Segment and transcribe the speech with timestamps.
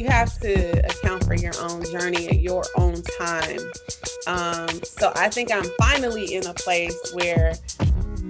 [0.00, 3.58] you have to account for your own journey at your own time.
[4.26, 7.52] Um, so I think I'm finally in a place where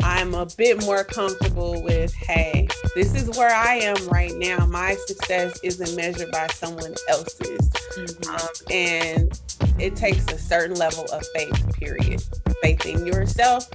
[0.02, 4.66] I'm a bit more comfortable with, hey, this is where I am right now.
[4.66, 7.70] My success isn't measured by someone else's.
[7.70, 8.30] Mm-hmm.
[8.30, 9.40] Um, and
[9.78, 12.20] it takes a certain level of faith, period.
[12.62, 13.70] Faith in yourself,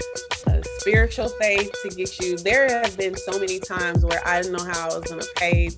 [0.47, 2.37] a spiritual faith to get you.
[2.37, 5.29] There have been so many times where I didn't know how I was going to
[5.37, 5.69] pay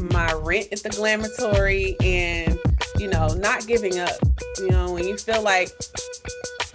[0.00, 2.58] my rent at the glamatory and,
[2.98, 4.10] you know, not giving up.
[4.58, 5.70] You know, when you feel like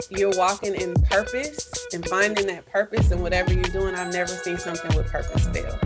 [0.09, 4.57] you're walking in purpose and finding that purpose in whatever you're doing, I've never seen
[4.57, 5.77] something with purpose fail.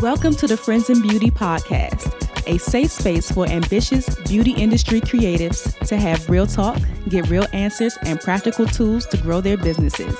[0.00, 5.78] Welcome to the Friends in Beauty podcast, a safe space for ambitious beauty industry creatives
[5.86, 6.78] to have real talk,
[7.08, 10.16] get real answers, and practical tools to grow their businesses.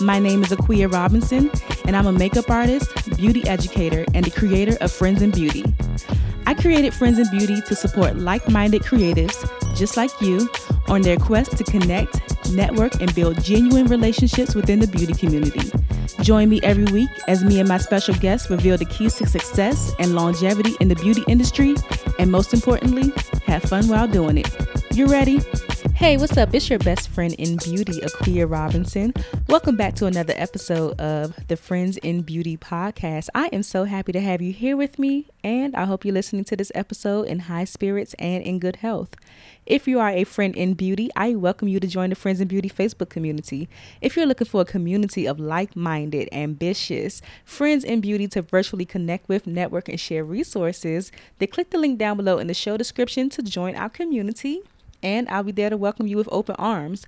[0.00, 1.50] My name is Aquia Robinson,
[1.86, 5.64] and I'm a makeup artist, beauty educator, and the creator of Friends in Beauty.
[6.46, 9.36] I created Friends in Beauty to support like minded creatives
[9.76, 10.48] just like you
[10.88, 12.20] on their quest to connect,
[12.52, 15.70] network, and build genuine relationships within the beauty community.
[16.22, 19.92] Join me every week as me and my special guests reveal the keys to success
[19.98, 21.74] and longevity in the beauty industry,
[22.18, 23.12] and most importantly,
[23.46, 24.48] have fun while doing it.
[24.92, 25.40] You ready?
[25.96, 26.52] Hey, what's up?
[26.52, 29.14] It's your best friend in beauty, Aquia Robinson.
[29.48, 33.30] Welcome back to another episode of the Friends in Beauty podcast.
[33.34, 36.44] I am so happy to have you here with me, and I hope you're listening
[36.44, 39.14] to this episode in high spirits and in good health.
[39.64, 42.48] If you are a friend in beauty, I welcome you to join the Friends in
[42.48, 43.66] Beauty Facebook community.
[44.02, 48.84] If you're looking for a community of like minded, ambitious friends in beauty to virtually
[48.84, 52.76] connect with, network, and share resources, then click the link down below in the show
[52.76, 54.60] description to join our community
[55.06, 57.06] and I'll be there to welcome you with open arms.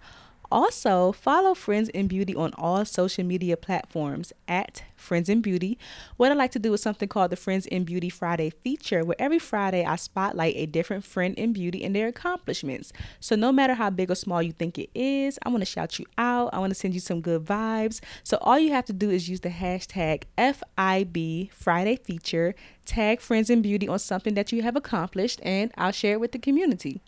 [0.53, 5.77] Also, follow Friends in Beauty on all social media platforms at Friends in Beauty.
[6.17, 9.17] What I like to do is something called the Friends in Beauty Friday feature, where
[9.19, 12.93] every Friday I spotlight a different friend in beauty and their accomplishments.
[13.21, 15.99] So, no matter how big or small you think it is, I want to shout
[15.99, 16.55] you out.
[16.55, 18.01] I want to send you some good vibes.
[18.23, 22.55] So, all you have to do is use the hashtag FIB Friday feature,
[22.87, 26.33] tag Friends in Beauty on something that you have accomplished, and I'll share it with
[26.33, 27.03] the community.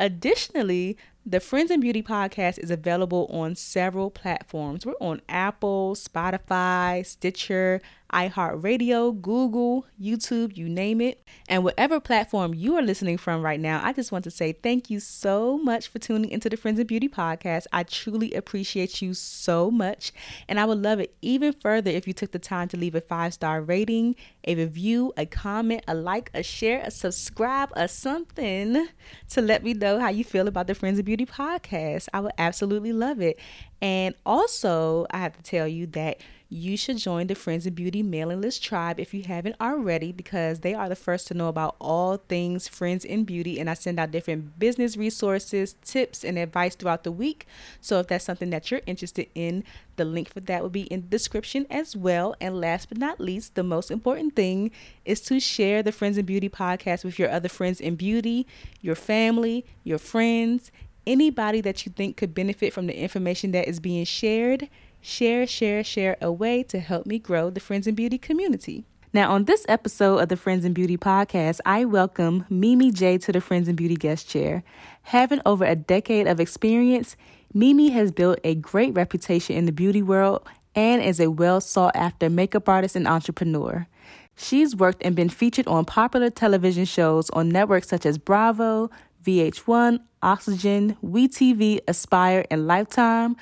[0.00, 0.96] Additionally,
[1.26, 4.86] the Friends in Beauty podcast is available on several platforms.
[4.86, 7.82] We're on Apple, Spotify, Stitcher,
[8.12, 11.22] iHeartRadio, Google, YouTube, you name it.
[11.48, 14.90] And whatever platform you are listening from right now, I just want to say thank
[14.90, 17.66] you so much for tuning into the Friends in Beauty podcast.
[17.72, 20.12] I truly appreciate you so much.
[20.48, 23.00] And I would love it even further if you took the time to leave a
[23.00, 28.88] five star rating, a review, a comment, a like, a share, a subscribe, or something
[29.30, 32.08] to let me know how you feel about the Friends in Beauty podcast.
[32.12, 33.38] I would absolutely love it.
[33.82, 36.20] And also, I have to tell you that
[36.52, 40.60] you should join the Friends in Beauty mailing list tribe if you haven't already, because
[40.60, 43.60] they are the first to know about all things Friends in Beauty.
[43.60, 47.46] And I send out different business resources, tips, and advice throughout the week.
[47.80, 49.62] So if that's something that you're interested in,
[49.94, 52.34] the link for that will be in the description as well.
[52.40, 54.72] And last but not least, the most important thing
[55.04, 58.46] is to share the Friends in Beauty podcast with your other friends in beauty,
[58.80, 60.72] your family, your friends,
[61.06, 64.68] anybody that you think could benefit from the information that is being shared
[65.00, 68.84] share, share, share away to help me grow the Friends in Beauty community.
[69.12, 73.32] Now, on this episode of the Friends in Beauty podcast, I welcome Mimi J to
[73.32, 74.62] the Friends in Beauty guest chair.
[75.02, 77.16] Having over a decade of experience,
[77.52, 80.46] Mimi has built a great reputation in the beauty world
[80.76, 83.88] and is a well sought after makeup artist and entrepreneur.
[84.36, 88.90] She's worked and been featured on popular television shows on networks such as Bravo,
[89.24, 93.36] VH1, Oxygen, WeTV, Aspire, and Lifetime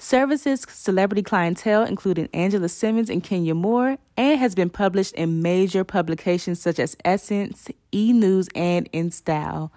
[0.00, 5.84] services celebrity clientele, including Angela Simmons and Kenya Moore, and has been published in major
[5.84, 8.12] publications such as Essence, E!
[8.12, 9.70] News, and In Style.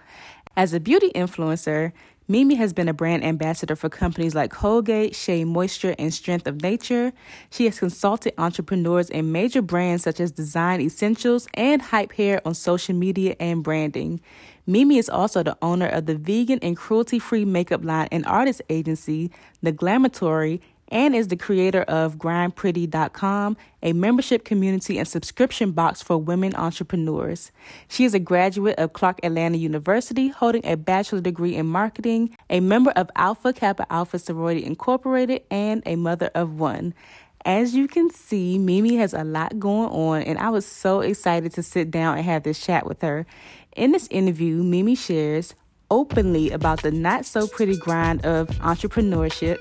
[0.56, 1.92] As a beauty influencer,
[2.30, 6.62] Mimi has been a brand ambassador for companies like Colgate, Shea Moisture, and Strength of
[6.62, 7.12] Nature.
[7.50, 12.54] She has consulted entrepreneurs and major brands such as Design Essentials and Hype Hair on
[12.54, 14.22] social media and branding.
[14.66, 18.62] Mimi is also the owner of the vegan and cruelty free makeup line and artist
[18.70, 19.30] agency,
[19.62, 26.18] The Glamatory, and is the creator of grindpretty.com, a membership community and subscription box for
[26.18, 27.52] women entrepreneurs.
[27.88, 32.60] She is a graduate of Clark Atlanta University, holding a bachelor degree in marketing, a
[32.60, 36.94] member of Alpha Kappa Alpha Sorority Incorporated, and a mother of one.
[37.46, 41.52] As you can see, Mimi has a lot going on, and I was so excited
[41.54, 43.26] to sit down and have this chat with her.
[43.76, 45.54] In this interview, Mimi shares
[45.92, 49.60] openly about the not so pretty grind of entrepreneurship,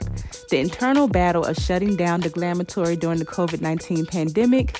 [0.48, 4.78] the internal battle of shutting down the glamatory during the COVID 19 pandemic,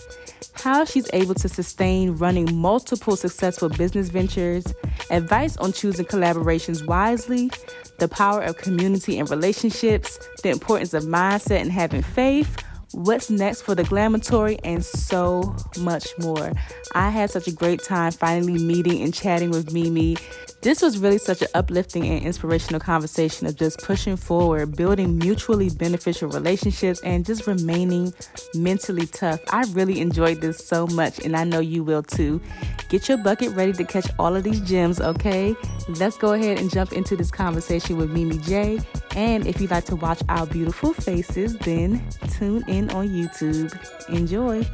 [0.55, 4.64] how she's able to sustain running multiple successful business ventures,
[5.10, 7.50] advice on choosing collaborations wisely,
[7.98, 12.56] the power of community and relationships, the importance of mindset and having faith
[12.93, 16.53] what's next for the glamatory, and so much more.
[16.94, 20.17] I had such a great time finally meeting and chatting with Mimi.
[20.62, 25.71] This was really such an uplifting and inspirational conversation of just pushing forward, building mutually
[25.71, 28.15] beneficial relationships, and just remaining
[28.55, 29.41] mentally tough.
[29.50, 32.41] I really enjoyed this so much, and I know you will too.
[32.89, 35.56] Get your bucket ready to catch all of these gems, okay?
[35.89, 38.79] Let's go ahead and jump into this conversation with Mimi J.
[39.17, 43.73] And if you'd like to watch our beautiful faces, then tune in on YouTube.
[44.08, 44.67] Enjoy.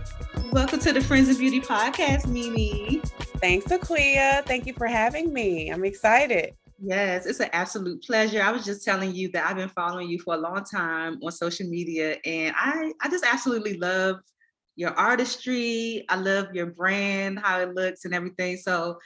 [0.53, 3.01] Welcome to the Friends of Beauty podcast, Mimi.
[3.39, 4.45] Thanks, Aquia.
[4.47, 5.71] Thank you for having me.
[5.71, 6.55] I'm excited.
[6.81, 8.43] Yes, it's an absolute pleasure.
[8.43, 11.33] I was just telling you that I've been following you for a long time on
[11.33, 14.17] social media, and I, I just absolutely love
[14.77, 16.05] your artistry.
[16.09, 18.57] I love your brand, how it looks, and everything.
[18.59, 18.99] So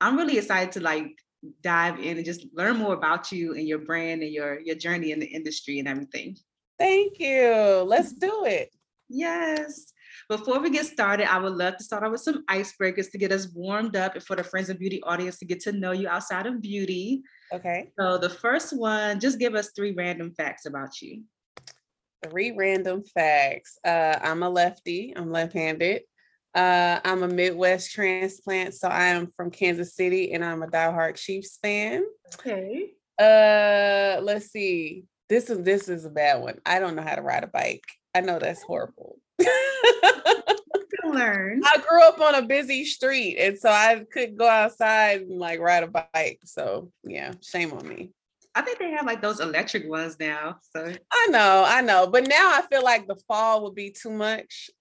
[0.00, 1.16] I'm really excited to like
[1.62, 5.12] dive in and just learn more about you and your brand and your your journey
[5.12, 6.36] in the industry and everything.
[6.78, 7.84] Thank you.
[7.86, 8.70] Let's do it.
[9.08, 9.92] Yes.
[10.28, 13.30] Before we get started, I would love to start off with some icebreakers to get
[13.30, 16.08] us warmed up and for the Friends of Beauty audience to get to know you
[16.08, 17.22] outside of beauty.
[17.52, 17.92] Okay.
[17.98, 21.22] So the first one, just give us three random facts about you.
[22.28, 23.78] Three random facts.
[23.84, 25.12] Uh, I'm a lefty.
[25.14, 26.02] I'm left-handed.
[26.54, 31.16] Uh, I'm a Midwest transplant, so I am from Kansas City, and I'm a diehard
[31.16, 32.02] Chiefs fan.
[32.34, 32.92] Okay.
[33.20, 35.04] Uh, let's see.
[35.28, 36.60] This is this is a bad one.
[36.64, 37.84] I don't know how to ride a bike.
[38.14, 39.18] I know that's horrible.
[41.16, 41.62] learn.
[41.64, 45.60] I grew up on a busy street, and so I couldn't go outside and like
[45.60, 46.40] ride a bike.
[46.44, 48.12] So yeah, shame on me.
[48.54, 50.56] I think they have like those electric ones now.
[50.74, 54.10] So I know, I know, but now I feel like the fall would be too
[54.10, 54.70] much.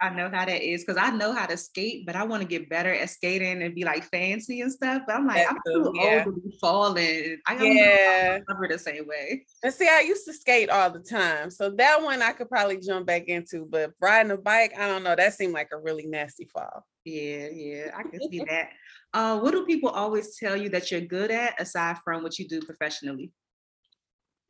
[0.00, 2.48] I know how that is because I know how to skate, but I want to
[2.48, 5.02] get better at skating and be like fancy and stuff.
[5.06, 6.24] But I'm like, I'm too yeah.
[6.26, 7.38] old to be falling.
[7.46, 8.38] I don't yeah.
[8.46, 9.44] remember the same way.
[9.62, 12.78] And see, I used to skate all the time, so that one I could probably
[12.78, 13.66] jump back into.
[13.66, 15.16] But riding a bike, I don't know.
[15.16, 16.84] That seemed like a really nasty fall.
[17.04, 18.70] Yeah, yeah, I can see that.
[19.12, 22.48] Uh, what do people always tell you that you're good at aside from what you
[22.48, 23.30] do professionally?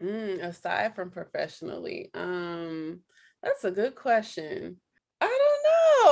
[0.02, 3.00] Mm, aside from professionally, um,
[3.42, 4.80] that's a good question.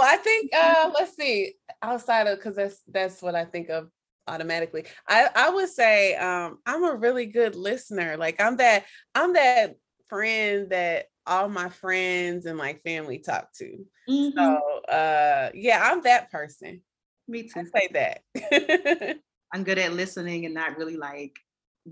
[0.00, 0.14] I.
[0.14, 3.88] I think uh let's see, outside of because that's that's what I think of
[4.26, 4.84] automatically.
[5.08, 8.16] I I would say um I'm a really good listener.
[8.16, 8.84] Like I'm that
[9.14, 9.76] I'm that
[10.08, 13.84] friend that all my friends and my family talk to.
[14.08, 14.38] Mm-hmm.
[14.38, 16.82] So uh yeah, I'm that person.
[17.28, 17.60] Me too.
[17.60, 19.18] I say that.
[19.54, 21.36] I'm good at listening and not really like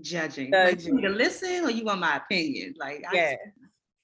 [0.01, 0.51] judging.
[0.51, 0.95] judging.
[0.95, 2.73] Like, you listen or you want my opinion.
[2.77, 3.35] Like yeah.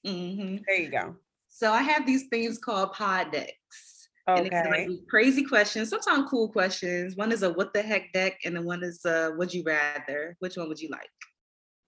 [0.04, 0.56] I, mm-hmm.
[0.66, 1.16] There you go.
[1.58, 4.08] So I have these things called pod decks.
[4.28, 4.38] Okay.
[4.38, 7.16] And it's like crazy questions, sometimes cool questions.
[7.16, 10.36] One is a what the heck deck, and the one is a would you rather.
[10.38, 11.10] Which one would you like?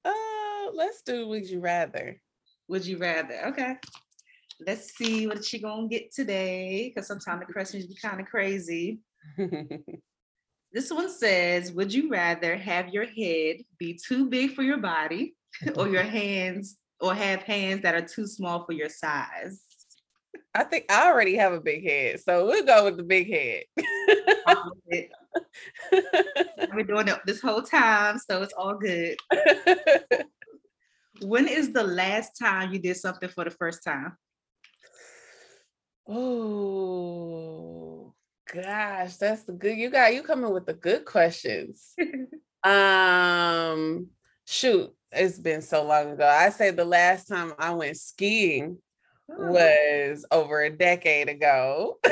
[0.05, 2.21] Uh, let's do would you rather.
[2.67, 3.47] Would you rather?
[3.47, 3.77] Okay.
[4.67, 6.91] Let's see what she gonna get today.
[6.93, 8.99] Because sometimes the questions be kind of crazy.
[10.73, 15.37] this one says, Would you rather have your head be too big for your body
[15.77, 19.63] or your hands or have hands that are too small for your size?
[20.55, 23.63] I think I already have a big head, so we'll go with the big head.
[24.47, 24.57] I've
[26.77, 29.17] been doing it this whole time, so it's all good.
[31.23, 34.17] when is the last time you did something for the first time?
[36.09, 38.15] Oh
[38.53, 39.77] gosh, that's the good.
[39.77, 41.95] You got you coming with the good questions.
[42.65, 44.09] um,
[44.47, 46.27] shoot, it's been so long ago.
[46.27, 48.79] I say the last time I went skiing
[49.31, 49.53] oh.
[49.53, 51.99] was over a decade ago.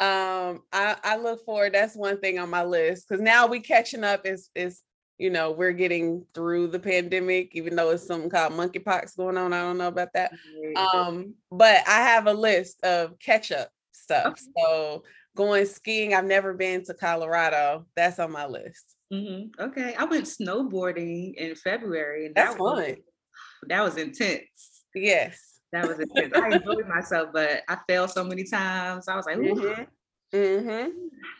[0.00, 1.74] um, I, I look forward.
[1.74, 4.26] That's one thing on my list because now we catching up.
[4.26, 4.82] Is is
[5.18, 9.52] you know we're getting through the pandemic, even though it's something called monkeypox going on.
[9.52, 10.32] I don't know about that.
[10.76, 14.26] Um, but I have a list of catch up stuff.
[14.26, 14.42] Okay.
[14.58, 15.02] So
[15.36, 17.86] going skiing, I've never been to Colorado.
[17.96, 18.91] That's on my list.
[19.12, 19.60] Mm-hmm.
[19.62, 22.96] Okay, I went snowboarding in February, and that's that was, fun.
[23.68, 24.84] That was intense.
[24.94, 26.32] Yes, that was intense.
[26.34, 29.08] I enjoyed myself, but I fell so many times.
[29.08, 29.54] I was like, Ooh.
[29.54, 29.82] mm-hmm.
[30.34, 30.88] Mm-hmm.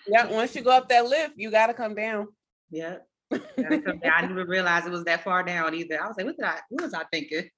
[0.06, 2.28] Yeah, once you go up that lift, you got to come down.
[2.70, 2.96] Yeah,
[3.30, 4.12] gotta come down.
[4.12, 6.02] I didn't even realize it was that far down either.
[6.02, 6.58] I was like, what did I?
[6.68, 7.48] What was I thinking?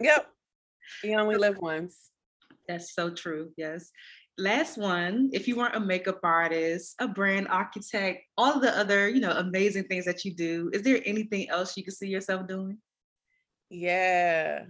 [0.00, 0.26] Yep.
[1.04, 2.10] You only live once.
[2.68, 3.50] That's so true.
[3.56, 3.90] Yes.
[4.40, 9.20] Last one, if you weren't a makeup artist, a brand architect, all the other, you
[9.20, 12.78] know, amazing things that you do, is there anything else you could see yourself doing?
[13.68, 14.64] Yeah.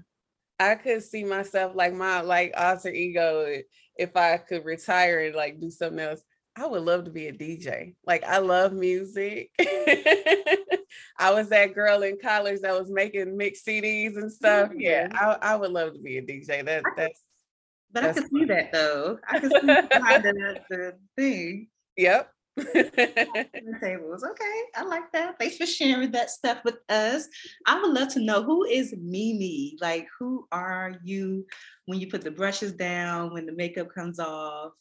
[0.58, 3.62] I could see myself like my like alter ego
[3.96, 6.22] if I could retire and like do something else.
[6.56, 7.94] I would love to be a DJ.
[8.04, 9.50] Like I love music.
[11.18, 14.70] I was that girl in college that was making mixed CDs and stuff.
[14.70, 14.80] Mm-hmm.
[14.80, 16.64] Yeah, I, I would love to be a DJ.
[16.64, 17.22] That that's
[17.92, 19.18] but that's I can see that though.
[19.28, 21.68] I can see behind the, the thing.
[21.96, 22.30] Yep.
[22.56, 24.24] The tables.
[24.24, 25.38] Okay, I like that.
[25.38, 27.28] Thanks for sharing that stuff with us.
[27.66, 29.76] I would love to know who is Mimi?
[29.80, 31.46] Like, who are you
[31.86, 34.72] when you put the brushes down, when the makeup comes off,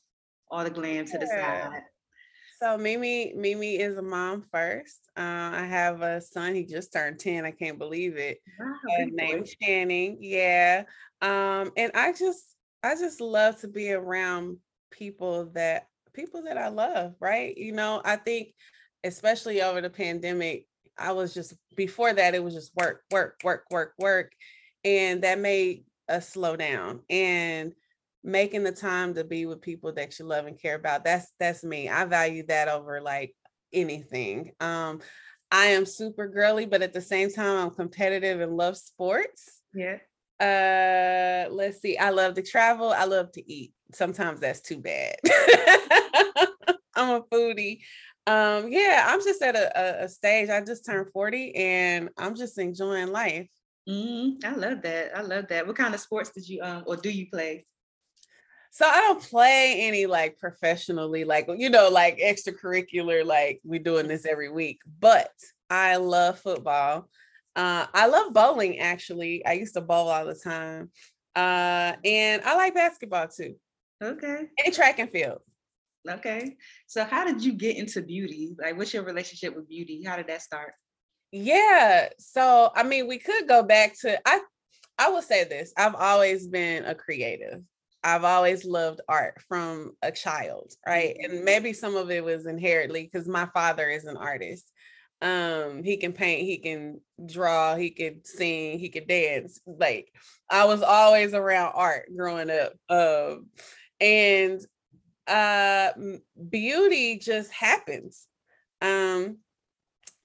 [0.51, 1.12] all the glam yeah.
[1.12, 1.82] to the side?
[2.62, 5.00] So Mimi, Mimi is a mom first.
[5.16, 6.56] Uh, I have a son.
[6.56, 7.46] He just turned ten.
[7.46, 8.42] I can't believe it.
[8.60, 10.18] Wow, named Channing.
[10.20, 10.84] Yeah.
[11.22, 12.44] Um, and I just,
[12.83, 14.57] I just love to be around
[14.91, 17.15] people that people that I love.
[17.19, 17.57] Right.
[17.57, 18.50] You know, I think,
[19.03, 20.65] especially over the pandemic,
[20.98, 24.31] I was just before that it was just work, work, work, work, work,
[24.83, 27.01] and that made us slow down.
[27.09, 27.74] And
[28.24, 31.63] making the time to be with people that you love and care about that's that's
[31.63, 33.33] me i value that over like
[33.71, 35.00] anything um
[35.51, 39.98] i am super girly but at the same time i'm competitive and love sports yeah
[40.39, 45.15] uh let's see i love to travel i love to eat sometimes that's too bad
[46.96, 47.79] i'm a foodie
[48.27, 52.58] um yeah i'm just at a, a, stage i just turned 40 and i'm just
[52.58, 53.50] enjoying life
[53.88, 56.96] mm, i love that i love that what kind of sports did you um or
[56.96, 57.65] do you play
[58.72, 64.08] so I don't play any like professionally, like you know, like extracurricular, like we're doing
[64.08, 64.79] this every week.
[65.00, 65.31] But
[65.69, 67.10] I love football.
[67.60, 69.46] Uh, I love bowling actually.
[69.46, 70.92] I used to bowl all the time.
[71.36, 73.56] Uh, and I like basketball too.
[74.01, 74.44] Okay.
[74.63, 75.39] And track and field.
[76.10, 76.56] Okay.
[76.88, 78.56] So how did you get into beauty?
[78.58, 80.01] Like what's your relationship with beauty?
[80.06, 80.74] How did that start?
[81.34, 82.08] Yeah.
[82.18, 84.39] So I mean, we could go back to I
[84.98, 85.74] I will say this.
[85.75, 87.62] I've always been a creative.
[88.06, 91.18] I've always loved art from a child, right?
[91.22, 91.44] And mm-hmm.
[91.44, 94.72] maybe some of it was inherently because my father is an artist.
[95.22, 99.60] Um, he can paint, he can draw, he could sing, he could dance.
[99.66, 100.14] Like
[100.50, 102.74] I was always around art growing up.
[102.90, 103.48] Um,
[104.00, 104.62] and
[105.28, 105.90] uh
[106.50, 108.28] beauty just happens.
[108.82, 109.40] Um,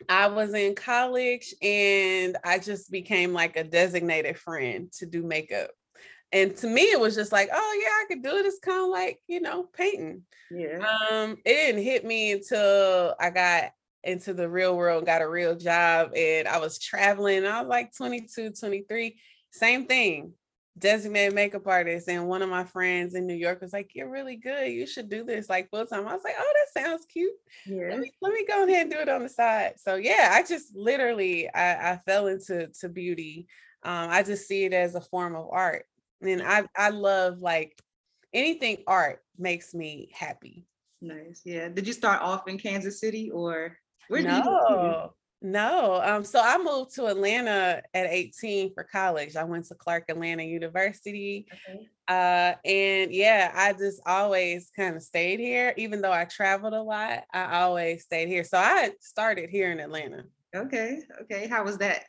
[0.09, 5.71] I was in college and I just became like a designated friend to do makeup
[6.35, 8.85] and to me it was just like oh yeah i could do it it's kind
[8.85, 13.71] of like you know painting yeah um it didn't hit me until i got
[14.05, 17.95] into the real world got a real job and i was traveling i was like
[17.97, 19.17] 22 23
[19.51, 20.33] same thing
[20.77, 24.35] designated makeup artist and one of my friends in new york was like you're really
[24.35, 27.31] good you should do this like full time i was like oh that sounds cute
[27.65, 30.31] yeah let me, let me go ahead and do it on the side so yeah
[30.33, 33.47] i just literally i, I fell into to beauty
[33.85, 35.85] um, i just see it as a form of art
[36.31, 37.79] and I I love like
[38.33, 40.67] anything art makes me happy.
[41.01, 41.43] Nice.
[41.45, 41.69] Yeah.
[41.69, 43.77] Did you start off in Kansas City or
[44.09, 46.01] where no, No.
[46.03, 49.37] Um, so I moved to Atlanta at 18 for college.
[49.37, 51.47] I went to Clark Atlanta University.
[51.53, 51.89] Okay.
[52.07, 56.83] Uh, and yeah, I just always kind of stayed here, even though I traveled a
[56.83, 57.25] lot.
[57.33, 58.45] I always stayed here.
[58.45, 60.25] So I started here in Atlanta.
[60.55, 61.01] Okay.
[61.23, 61.47] Okay.
[61.49, 62.05] How was that?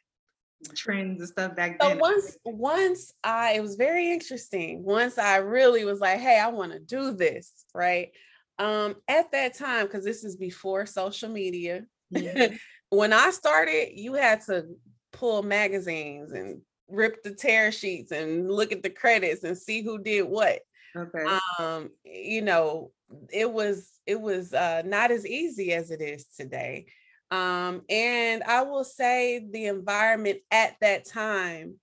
[0.73, 1.91] trends and stuff back then.
[1.91, 4.83] So once once I it was very interesting.
[4.83, 8.09] Once I really was like, hey, I want to do this, right?
[8.57, 11.85] Um, at that time, because this is before social media.
[12.13, 12.55] Mm-hmm.
[12.89, 14.67] when I started, you had to
[15.11, 20.01] pull magazines and rip the tear sheets and look at the credits and see who
[20.01, 20.59] did what.
[20.95, 21.39] Okay.
[21.59, 22.91] Um, you know,
[23.31, 26.85] it was it was uh not as easy as it is today.
[27.31, 31.75] Um, and I will say the environment at that time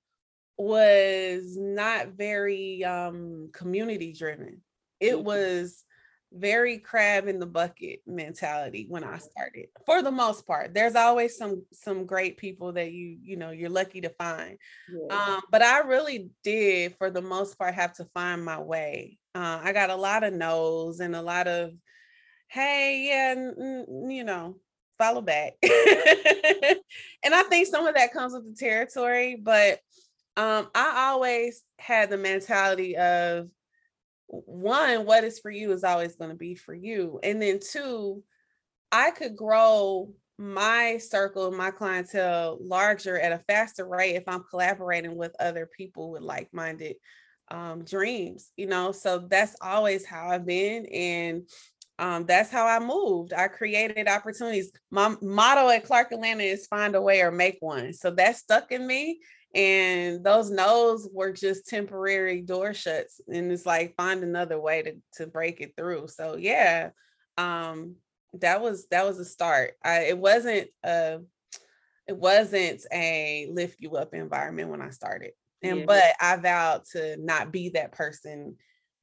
[0.56, 4.62] was not very um, community driven.
[5.00, 5.24] It mm-hmm.
[5.24, 5.84] was
[6.34, 9.66] very crab in the bucket mentality when I started.
[9.86, 13.70] For the most part, there's always some some great people that you you know you're
[13.70, 14.58] lucky to find.
[14.90, 15.34] Yeah.
[15.34, 19.18] Um, but I really did, for the most part, have to find my way.
[19.34, 21.72] Uh, I got a lot of no's and a lot of,
[22.48, 24.56] hey, yeah, n- you know,
[24.98, 25.54] follow back.
[25.62, 29.80] and I think some of that comes with the territory, but
[30.36, 33.48] um, I always had the mentality of
[34.32, 37.20] one, what is for you is always going to be for you.
[37.22, 38.22] And then two,
[38.90, 45.16] I could grow my circle, my clientele larger at a faster rate if I'm collaborating
[45.16, 46.96] with other people with like minded
[47.50, 48.92] um, dreams, you know.
[48.92, 50.86] So that's always how I've been.
[50.86, 51.48] And
[51.98, 53.32] um, that's how I moved.
[53.34, 54.72] I created opportunities.
[54.90, 57.92] My motto at Clark Atlanta is find a way or make one.
[57.92, 59.20] So that stuck in me.
[59.54, 63.20] And those no's were just temporary door shuts.
[63.28, 66.08] And it's like find another way to to break it through.
[66.08, 66.90] So yeah,
[67.36, 67.96] um,
[68.34, 69.72] that was that was a start.
[69.84, 71.20] I, it wasn't a
[72.06, 75.32] it wasn't a lift you up environment when I started.
[75.62, 75.84] And yeah.
[75.86, 78.56] but I vowed to not be that person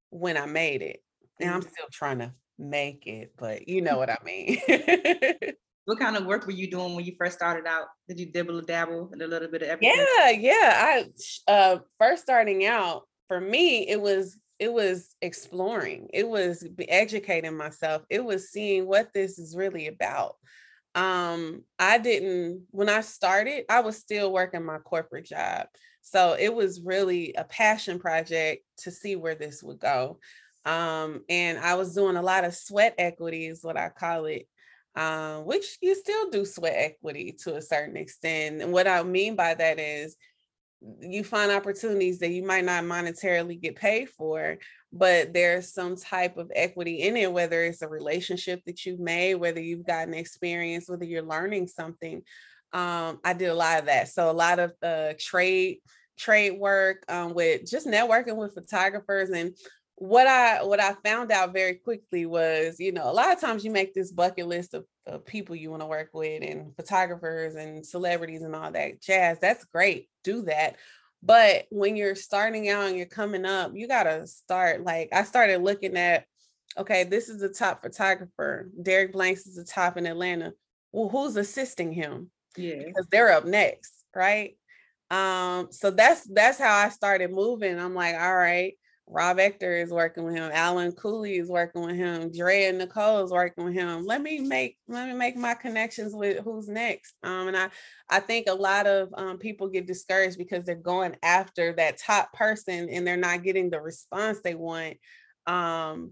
[0.10, 1.02] when I made it.
[1.40, 1.70] And I'm mm-hmm.
[1.70, 4.60] still trying to make it, but you know what I mean.
[5.90, 7.88] what kind of work were you doing when you first started out?
[8.08, 10.06] Did you dibble dabble in a little bit of everything?
[10.18, 10.54] Yeah, yeah.
[10.76, 11.06] I
[11.52, 16.08] uh first starting out for me, it was it was exploring.
[16.14, 18.04] It was educating myself.
[18.08, 20.36] It was seeing what this is really about.
[20.94, 25.66] Um, I didn't when I started, I was still working my corporate job.
[26.04, 30.20] So it was really a passion project to see where this would go.
[30.66, 34.48] Um, and I was doing a lot of sweat equity, is what I call it,
[34.96, 38.62] um, which you still do sweat equity to a certain extent.
[38.62, 40.16] And what I mean by that is
[41.02, 44.58] you find opportunities that you might not monetarily get paid for,
[44.94, 49.36] but there's some type of equity in it, whether it's a relationship that you've made,
[49.36, 52.22] whether you've gotten experience, whether you're learning something.
[52.72, 54.10] Um, I did a lot of that.
[54.10, 55.80] So a lot of uh, trade
[56.18, 59.56] trade work um, with just networking with photographers and
[60.00, 63.66] what I what I found out very quickly was, you know, a lot of times
[63.66, 67.56] you make this bucket list of, of people you want to work with and photographers
[67.56, 69.40] and celebrities and all that jazz.
[69.40, 70.10] That's great.
[70.24, 70.78] Do that.
[71.22, 75.62] But when you're starting out and you're coming up, you gotta start like I started
[75.62, 76.24] looking at,
[76.78, 78.72] okay, this is the top photographer.
[78.82, 80.54] Derek Blanks is the top in Atlanta.
[80.94, 82.32] Well, who's assisting him?
[82.56, 82.84] Yeah.
[82.86, 84.56] Because they're up next, right?
[85.12, 87.78] Um, so that's that's how I started moving.
[87.78, 88.76] I'm like, all right,
[89.12, 90.52] Rob Ector is working with him.
[90.54, 92.32] Alan Cooley is working with him.
[92.32, 94.06] Dre and Nicole is working with him.
[94.06, 97.16] Let me make let me make my connections with who's next.
[97.24, 97.70] Um, and I
[98.08, 102.32] I think a lot of um, people get discouraged because they're going after that top
[102.34, 104.98] person and they're not getting the response they want.
[105.48, 106.12] Um,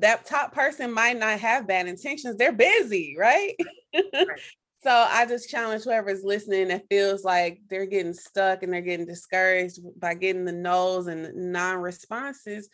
[0.00, 2.36] that top person might not have bad intentions.
[2.36, 3.54] They're busy, right?
[3.94, 4.40] right.
[4.80, 9.06] So I just challenge whoever's listening that feels like they're getting stuck and they're getting
[9.06, 12.68] discouraged by getting the no's and non-responses,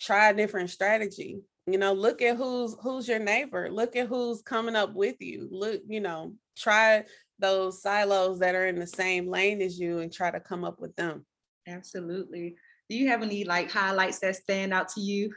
[0.00, 1.40] try a different strategy.
[1.66, 5.48] You know, look at who's who's your neighbor, look at who's coming up with you.
[5.50, 7.04] Look, you know, try
[7.38, 10.80] those silos that are in the same lane as you and try to come up
[10.80, 11.26] with them.
[11.66, 12.56] Absolutely.
[12.88, 15.32] Do you have any like highlights that stand out to you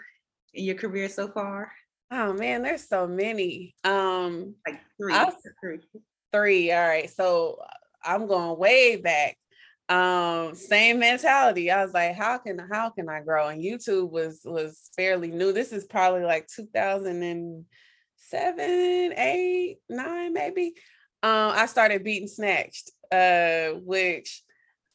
[0.53, 1.71] in your career so far?
[2.09, 3.75] Oh man, there's so many.
[3.83, 5.13] Um like three.
[5.61, 5.79] three.
[6.33, 6.71] Three.
[6.71, 7.09] All right.
[7.09, 7.67] So uh,
[8.03, 9.37] I'm going way back.
[9.89, 11.71] Um, same mentality.
[11.71, 13.47] I was like, how can how can I grow?
[13.47, 15.53] And YouTube was was fairly new.
[15.53, 20.73] This is probably like 2007, 8, 9, maybe.
[21.23, 24.43] Um, I started Beat and Snatched, uh, which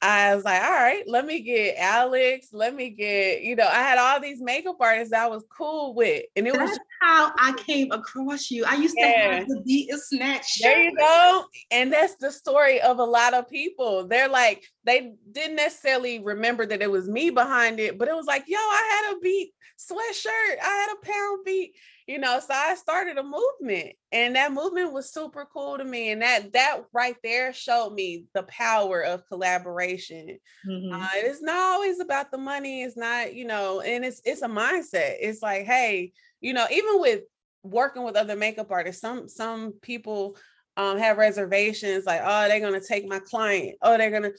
[0.02, 2.48] I was like, all right, let me get Alex.
[2.52, 6.24] Let me get, you know, I had all these makeup artists I was cool with.
[6.34, 8.64] And it That's was how I came across you.
[8.64, 9.12] I used yeah.
[9.12, 10.58] to have the beat and snatch.
[10.60, 11.44] There you go.
[11.70, 14.08] And that's the story of a lot of people.
[14.08, 18.26] They're like, they didn't necessarily remember that it was me behind it, but it was
[18.26, 20.56] like, yo, I had a beat sweatshirt.
[20.62, 21.74] I had a pound beat
[22.06, 26.10] you know so i started a movement and that movement was super cool to me
[26.10, 30.38] and that that right there showed me the power of collaboration.
[30.66, 30.92] Mm-hmm.
[30.92, 34.48] uh, it's not always about the money it's not you know and it's it's a
[34.48, 37.22] mindset it's like hey you know even with
[37.62, 40.36] working with other makeup artists some some people
[40.76, 44.32] um have reservations like oh they're gonna take my client oh they're gonna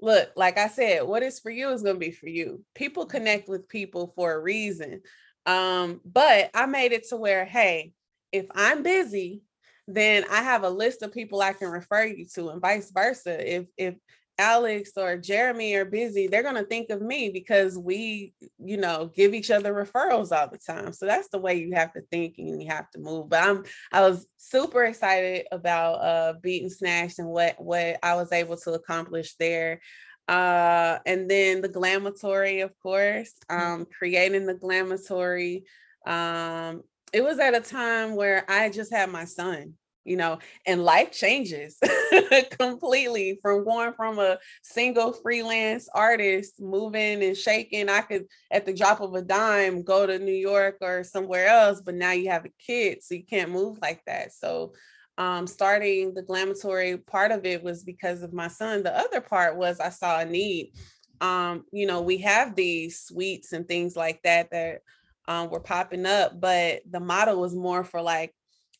[0.00, 2.62] look like i said what is for you is going to be for you.
[2.74, 5.00] People connect with people for a reason
[5.46, 7.92] um, but I made it to where, hey,
[8.32, 9.42] if I'm busy,
[9.86, 13.56] then I have a list of people I can refer you to, and vice versa.
[13.56, 13.94] If if
[14.38, 19.10] Alex or Jeremy are busy, they're going to think of me because we, you know,
[19.14, 20.92] give each other referrals all the time.
[20.92, 23.28] So that's the way you have to think and you have to move.
[23.28, 28.16] But I'm I was super excited about uh beat and snatch and what what I
[28.16, 29.80] was able to accomplish there
[30.28, 33.60] uh and then the glamatory of course mm.
[33.60, 35.64] um creating the glamatory
[36.06, 36.82] um
[37.12, 41.10] it was at a time where i just had my son you know and life
[41.10, 41.78] changes
[42.58, 48.72] completely from going from a single freelance artist moving and shaking i could at the
[48.72, 52.44] drop of a dime go to new york or somewhere else but now you have
[52.44, 54.72] a kid so you can't move like that so
[55.16, 58.82] um, starting the glamatory part of it was because of my son.
[58.82, 60.72] The other part was I saw a need
[61.20, 64.80] um, you know, we have these suites and things like that that
[65.26, 68.34] um, were popping up, but the model was more for like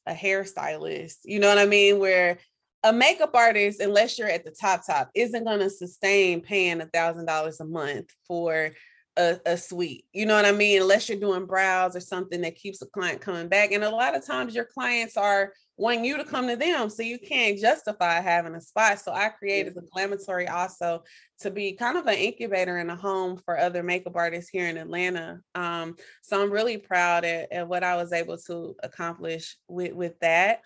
[0.07, 1.99] a hairstylist, you know what I mean?
[1.99, 2.39] Where
[2.83, 6.87] a makeup artist, unless you're at the top top, isn't going to sustain paying a
[6.87, 8.73] thousand dollars a month for
[9.17, 10.05] a, a suite.
[10.13, 10.83] You know what I mean?
[10.83, 13.73] Unless you're doing brows or something that keeps a client coming back.
[13.73, 16.89] And a lot of times your clients are wanting you to come to them.
[16.89, 19.01] So you can't justify having a spot.
[19.01, 21.03] So I created the Glamatory also
[21.41, 24.77] to be kind of an incubator and a home for other makeup artists here in
[24.77, 25.41] Atlanta.
[25.55, 30.19] Um, so I'm really proud at, at, what I was able to accomplish with, with
[30.21, 30.61] that.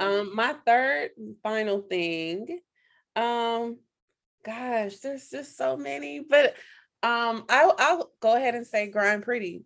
[0.00, 1.10] Um, my third
[1.42, 2.60] final thing,
[3.16, 3.78] um,
[4.44, 6.54] gosh, there's just so many, but
[7.02, 9.62] um, I'll, I'll go ahead and say grind pretty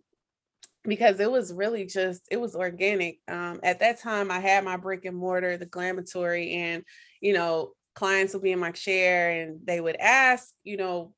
[0.89, 4.75] because it was really just it was organic um, at that time i had my
[4.75, 6.83] brick and mortar the glamatory and
[7.21, 11.13] you know clients would be in my chair and they would ask you know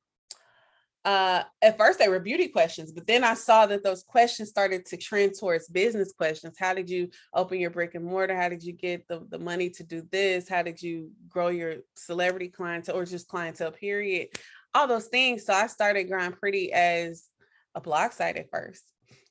[1.04, 4.86] uh, at first they were beauty questions, but then I saw that those questions started
[4.86, 6.56] to trend towards business questions.
[6.58, 8.36] How did you open your brick and mortar?
[8.36, 10.48] How did you get the, the money to do this?
[10.48, 14.28] How did you grow your celebrity clientele or just clientele period?
[14.74, 15.44] All those things.
[15.44, 17.28] So I started Grind Pretty as
[17.74, 18.84] a blog site at first.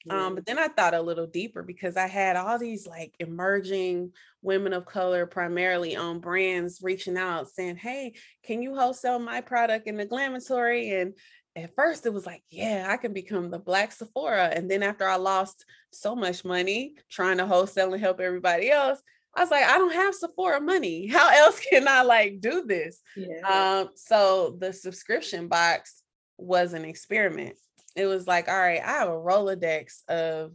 [0.09, 4.11] Um, but then I thought a little deeper because I had all these like emerging
[4.41, 9.87] women of color, primarily on brands, reaching out saying, Hey, can you wholesale my product
[9.87, 10.91] in the glamatory?
[10.91, 11.13] And
[11.55, 14.45] at first it was like, yeah, I can become the black Sephora.
[14.45, 19.01] And then after I lost so much money trying to wholesale and help everybody else,
[19.35, 21.07] I was like, I don't have Sephora money.
[21.11, 23.01] How else can I like do this?
[23.15, 23.81] Yeah.
[23.81, 26.03] Um, so the subscription box
[26.37, 27.55] was an experiment
[27.95, 30.53] it was like, all right, I have a Rolodex of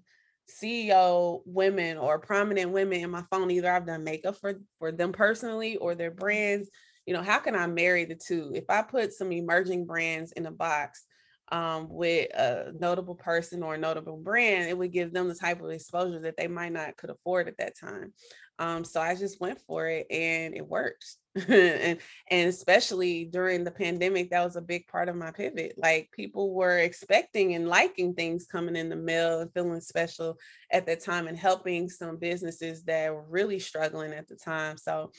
[0.49, 3.51] CEO women or prominent women in my phone.
[3.51, 6.69] Either I've done makeup for, for them personally or their brands.
[7.05, 8.53] You know, how can I marry the two?
[8.55, 11.05] If I put some emerging brands in a box
[11.53, 15.63] um, with a notable person or a notable brand, it would give them the type
[15.63, 18.13] of exposure that they might not could afford at that time.
[18.59, 21.05] Um, so I just went for it and it worked.
[21.49, 21.99] and
[22.31, 25.75] and especially during the pandemic, that was a big part of my pivot.
[25.77, 30.39] Like people were expecting and liking things coming in the mail and feeling special
[30.73, 34.79] at that time and helping some businesses that were really struggling at the time.
[34.79, 35.13] So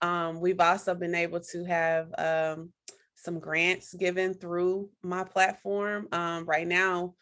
[0.00, 2.72] um, we've also been able to have um,
[3.16, 6.06] some grants given through my platform.
[6.12, 7.14] Um, right now,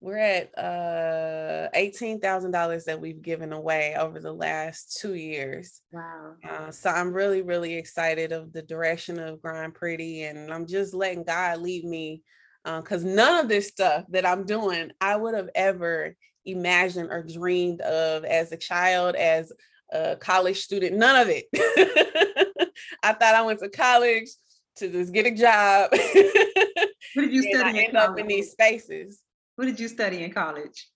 [0.00, 5.82] we're at uh $18,000 that we've given away over the last two years.
[5.92, 6.34] Wow.
[6.48, 10.94] Uh, so I'm really, really excited of the direction of Grind Pretty and I'm just
[10.94, 12.22] letting God lead me
[12.64, 17.22] because uh, none of this stuff that I'm doing, I would have ever imagined or
[17.22, 19.52] dreamed of as a child, as
[19.92, 21.46] a college student, none of it.
[23.02, 24.28] I thought I went to college
[24.76, 25.90] to just get a job.
[25.90, 27.80] what did you study?
[27.80, 29.20] I end up in these spaces.
[29.60, 30.88] What did you study in college?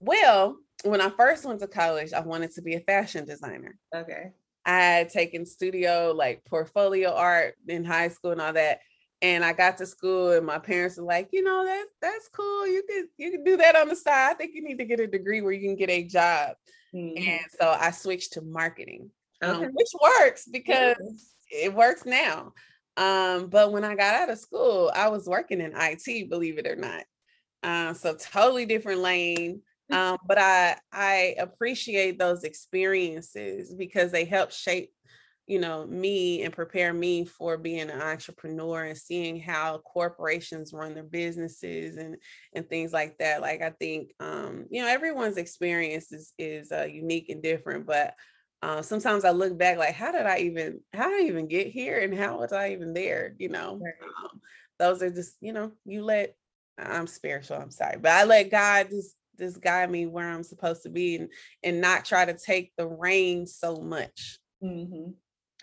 [0.00, 3.76] Well, when I first went to college, I wanted to be a fashion designer.
[3.94, 4.30] Okay.
[4.64, 8.78] I had taken studio like portfolio art in high school and all that.
[9.20, 12.66] And I got to school and my parents were like, you know, that that's cool.
[12.66, 14.30] You could you can do that on the side.
[14.30, 16.56] I think you need to get a degree where you can get a job.
[16.94, 17.28] Mm-hmm.
[17.28, 19.10] And so I switched to marketing,
[19.42, 19.66] um, okay.
[19.66, 20.96] um, which works because
[21.52, 21.66] yeah.
[21.66, 22.54] it works now.
[22.96, 26.66] Um, but when I got out of school, I was working in IT, believe it
[26.66, 27.04] or not.
[27.64, 29.62] Uh, so totally different lane.
[29.90, 34.90] Um, but I I appreciate those experiences because they help shape,
[35.46, 40.94] you know, me and prepare me for being an entrepreneur and seeing how corporations run
[40.94, 42.16] their businesses and
[42.54, 43.40] and things like that.
[43.40, 48.14] Like I think um, you know, everyone's experience is is uh, unique and different, but
[48.62, 51.66] uh, sometimes I look back like, how did I even, how did I even get
[51.66, 53.34] here, and how was I even there?
[53.38, 53.92] You know, right.
[54.24, 54.40] um,
[54.78, 56.34] those are just, you know, you let
[56.78, 60.84] I'm spiritual, I'm sorry, but I let God just just guide me where I'm supposed
[60.84, 61.28] to be and
[61.62, 64.38] and not try to take the reins so much.
[64.62, 65.10] Mm-hmm.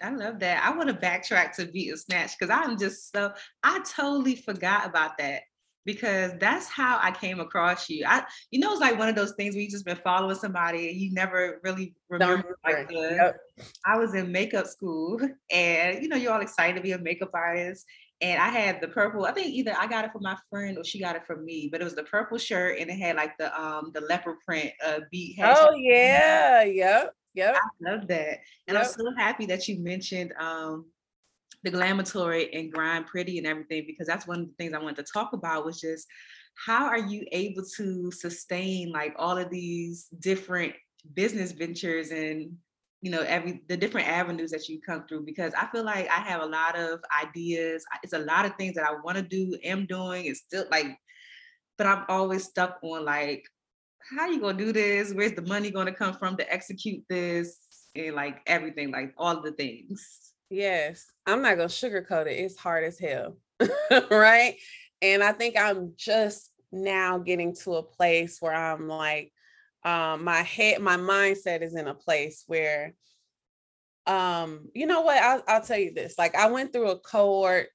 [0.03, 0.63] I love that.
[0.63, 4.85] I want to backtrack to Beat and Snatch because I'm just so I totally forgot
[4.85, 5.43] about that
[5.85, 8.05] because that's how I came across you.
[8.07, 10.89] I, you know, it's like one of those things where you just been following somebody
[10.89, 12.57] and you never really remember.
[12.63, 13.37] Like the, yep.
[13.85, 15.19] I was in makeup school,
[15.51, 17.85] and you know, you're all excited to be a makeup artist,
[18.21, 19.25] and I had the purple.
[19.25, 21.69] I think either I got it from my friend or she got it from me,
[21.71, 24.71] but it was the purple shirt and it had like the um the leopard print
[24.85, 25.37] uh beat.
[25.41, 27.55] Oh yeah, yep, yep.
[27.55, 28.85] I love that, and yep.
[28.85, 30.85] I'm so happy that you mentioned um
[31.63, 35.05] the glamatory and grind pretty and everything because that's one of the things I wanted
[35.05, 36.07] to talk about was just
[36.55, 40.73] how are you able to sustain like all of these different
[41.13, 42.57] business ventures and
[43.01, 46.19] you know every the different avenues that you come through because i feel like i
[46.19, 47.83] have a lot of ideas.
[48.03, 50.97] It's a lot of things that i want to do am doing it's still like
[51.77, 53.43] but i'm always stuck on like
[54.15, 55.13] how you gonna do this?
[55.13, 57.57] Where's the money gonna come from to execute this?
[57.95, 60.33] And like everything like all the things.
[60.49, 63.37] Yes i'm not gonna sugarcoat it it's hard as hell
[64.11, 64.55] right?
[65.01, 69.31] And i think i'm just now getting to a place where i'm like
[69.83, 72.93] um my head my mindset is in a place where
[74.07, 77.67] um you know what I'll, I'll tell you this like i went through a cohort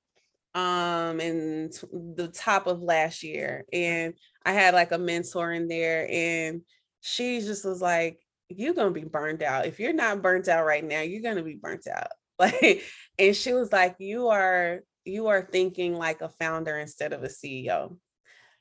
[0.55, 4.15] um in the top of last year and
[4.45, 6.63] i had like a mentor in there and
[7.01, 9.67] she just was like you're gonna be burned out.
[9.67, 12.09] If you're not burnt out right now you're gonna be burnt out.
[12.39, 12.83] Like
[13.19, 17.29] and she was like you are you are thinking like a founder instead of a
[17.29, 17.97] ceo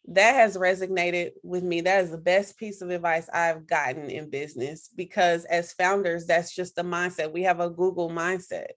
[0.07, 1.81] that has resonated with me.
[1.81, 6.53] That is the best piece of advice I've gotten in business because as founders, that's
[6.53, 7.31] just the mindset.
[7.31, 8.67] We have a Google mindset.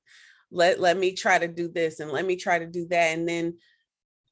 [0.51, 3.17] Let let me try to do this and let me try to do that.
[3.19, 3.59] And then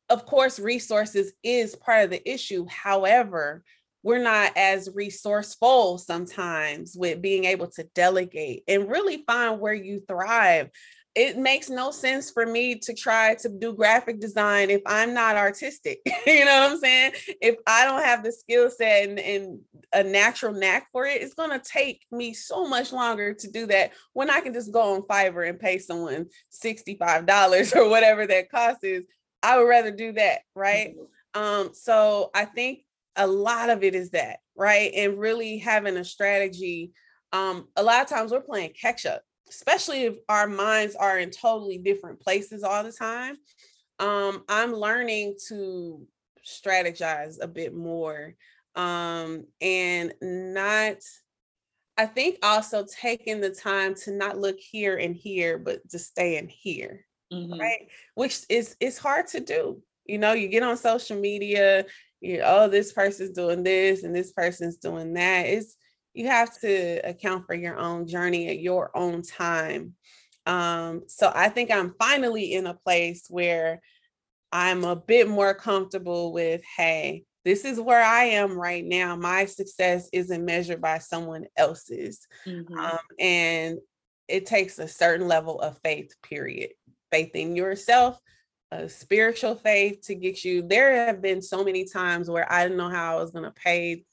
[0.09, 2.65] of course, resources is part of the issue.
[2.69, 3.65] However,
[4.03, 10.01] we're not as resourceful sometimes with being able to delegate and really find where you
[10.07, 10.71] thrive
[11.17, 15.35] it makes no sense for me to try to do graphic design if I'm not
[15.35, 16.01] artistic.
[16.27, 17.13] you know what I'm saying?
[17.41, 19.61] If I don't have the skill set and, and,
[19.93, 23.67] a natural knack for it, it's going to take me so much longer to do
[23.69, 28.51] that when I can just go on Fiverr and pay someone $65 or whatever that
[28.51, 29.05] cost is.
[29.43, 30.41] I would rather do that.
[30.55, 30.97] Right.
[30.97, 31.41] Mm-hmm.
[31.41, 32.81] Um, so I think
[33.15, 34.91] a lot of it is that, right?
[34.95, 36.91] And really having a strategy.
[37.33, 41.31] Um, a lot of times we're playing catch up especially if our minds are in
[41.31, 43.37] totally different places all the time
[43.99, 46.07] um i'm learning to
[46.45, 48.35] strategize a bit more
[48.75, 50.97] um and not
[51.97, 56.37] i think also taking the time to not look here and here but to stay
[56.37, 57.59] in here mm-hmm.
[57.59, 61.85] right which is it's hard to do you know you get on social media
[62.21, 65.76] you oh this person's doing this and this person's doing that it's
[66.17, 69.95] you have to account for your own journey at your own time.
[70.47, 73.81] Um, so I think I'm finally in a place where
[74.53, 79.15] I'm a bit more comfortable with, hey, this is where I am right now.
[79.17, 82.27] My success isn't measured by someone else's.
[82.47, 82.79] Mm-hmm.
[82.79, 83.79] Um, and
[84.29, 86.71] it takes a certain level of faith, period.
[87.13, 88.19] Faith in yourself,
[88.73, 90.63] a spiritual faith to get you.
[90.63, 93.53] There have been so many times where I didn't know how I was going to
[93.53, 94.05] pay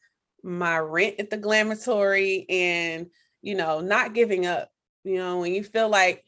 [0.43, 3.07] my rent at the glamatory and
[3.41, 4.69] you know not giving up
[5.03, 6.23] you know when you feel like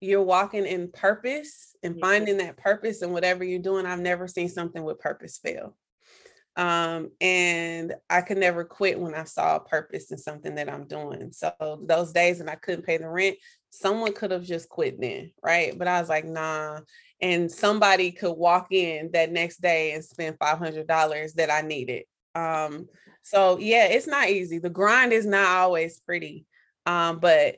[0.00, 4.48] you're walking in purpose and finding that purpose and whatever you're doing i've never seen
[4.48, 5.76] something with purpose fail.
[6.54, 10.86] Um, and i could never quit when i saw a purpose in something that i'm
[10.86, 11.32] doing.
[11.32, 11.52] So
[11.86, 13.36] those days when i couldn't pay the rent
[13.70, 15.78] someone could have just quit then right?
[15.78, 16.80] But i was like nah.
[17.20, 22.02] And somebody could walk in that next day and spend $500 that i needed
[22.34, 22.88] um,
[23.22, 24.58] so yeah, it's not easy.
[24.58, 26.46] The grind is not always pretty,
[26.86, 27.56] um, but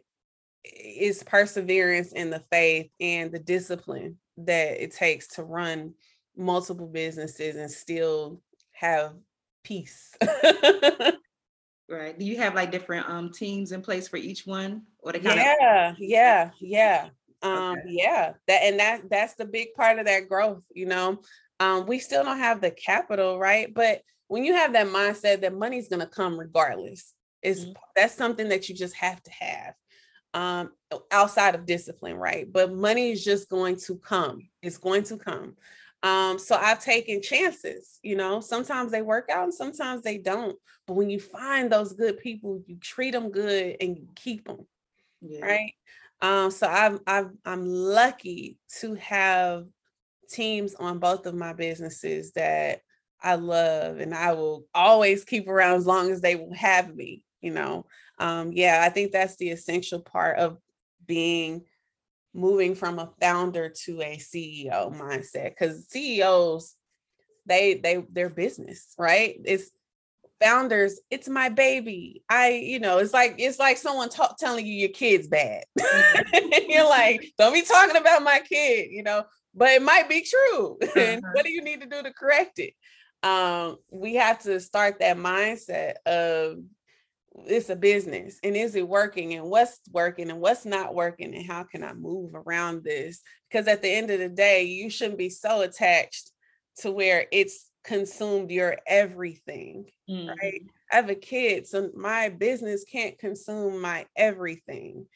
[0.64, 5.94] it's perseverance in the faith and the discipline that it takes to run
[6.36, 8.40] multiple businesses and still
[8.72, 9.14] have
[9.62, 10.14] peace.
[11.88, 12.18] right.
[12.18, 14.82] Do you have like different um teams in place for each one?
[15.00, 17.08] Or the kind yeah, of- yeah, yeah.
[17.42, 17.82] Um, okay.
[17.88, 21.20] yeah, that and that that's the big part of that growth, you know.
[21.60, 23.72] Um, we still don't have the capital, right?
[23.72, 27.72] But when you have that mindset that money's going to come regardless is mm-hmm.
[27.94, 29.74] that's something that you just have to have
[30.34, 30.70] um
[31.12, 35.54] outside of discipline right but money is just going to come it's going to come
[36.02, 40.56] um so i've taken chances you know sometimes they work out and sometimes they don't
[40.86, 44.66] but when you find those good people you treat them good and you keep them
[45.20, 45.40] yeah.
[45.44, 45.72] right
[46.20, 49.66] um so i'm i i'm lucky to have
[50.28, 52.80] teams on both of my businesses that
[53.24, 57.24] I love and I will always keep around as long as they will have me,
[57.40, 57.86] you know.
[58.18, 60.58] Um, yeah, I think that's the essential part of
[61.06, 61.64] being
[62.34, 66.74] moving from a founder to a CEO mindset because CEOs
[67.46, 69.40] they they their business, right?
[69.44, 69.70] It's
[70.40, 72.22] founders, it's my baby.
[72.28, 75.64] I, you know, it's like it's like someone talk, telling you your kid's bad.
[75.78, 76.56] Mm-hmm.
[76.70, 80.78] You're like, don't be talking about my kid, you know, but it might be true.
[80.96, 81.32] and uh-huh.
[81.32, 82.74] what do you need to do to correct it?
[83.24, 86.58] Um, we have to start that mindset of
[87.46, 91.46] it's a business and is it working and what's working and what's not working and
[91.46, 93.22] how can I move around this?
[93.50, 96.30] Because at the end of the day, you shouldn't be so attached
[96.78, 100.28] to where it's consumed your everything, mm-hmm.
[100.28, 100.62] right?
[100.92, 105.06] I have a kid, so my business can't consume my everything.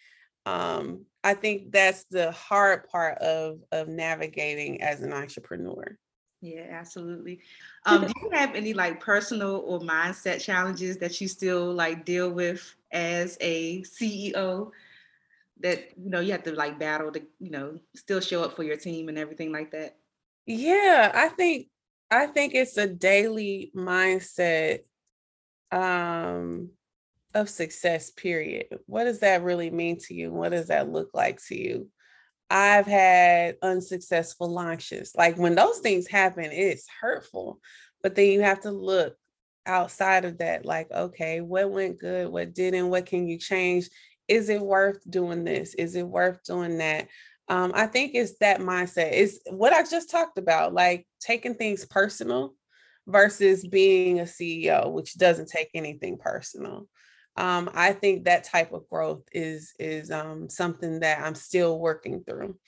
[0.46, 5.98] Um, I think that's the hard part of of navigating as an entrepreneur.
[6.40, 7.40] Yeah, absolutely.
[7.86, 12.30] Um, do you have any like personal or mindset challenges that you still like deal
[12.30, 14.72] with as a CEO
[15.60, 18.62] that you know you have to like battle to you know still show up for
[18.62, 19.96] your team and everything like that?
[20.44, 21.68] Yeah, I think
[22.10, 24.80] I think it's a daily mindset
[25.72, 26.70] um
[27.34, 28.66] of success period.
[28.86, 30.30] What does that really mean to you?
[30.32, 31.88] What does that look like to you?
[32.50, 35.12] I've had unsuccessful launches.
[35.16, 37.60] Like when those things happen, it's hurtful.
[38.02, 39.16] But then you have to look
[39.66, 43.88] outside of that like okay, what went good, what didn't, what can you change?
[44.26, 45.74] Is it worth doing this?
[45.74, 47.08] Is it worth doing that?
[47.48, 49.10] um, I think it's that mindset.
[49.12, 52.54] It's what I just talked about, like taking things personal
[53.06, 56.86] versus being a CEO, which doesn't take anything personal.
[57.38, 62.24] Um, I think that type of growth is is um, something that I'm still working
[62.24, 62.58] through,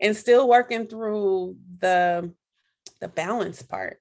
[0.00, 2.32] and still working through the
[3.00, 3.98] the balance part.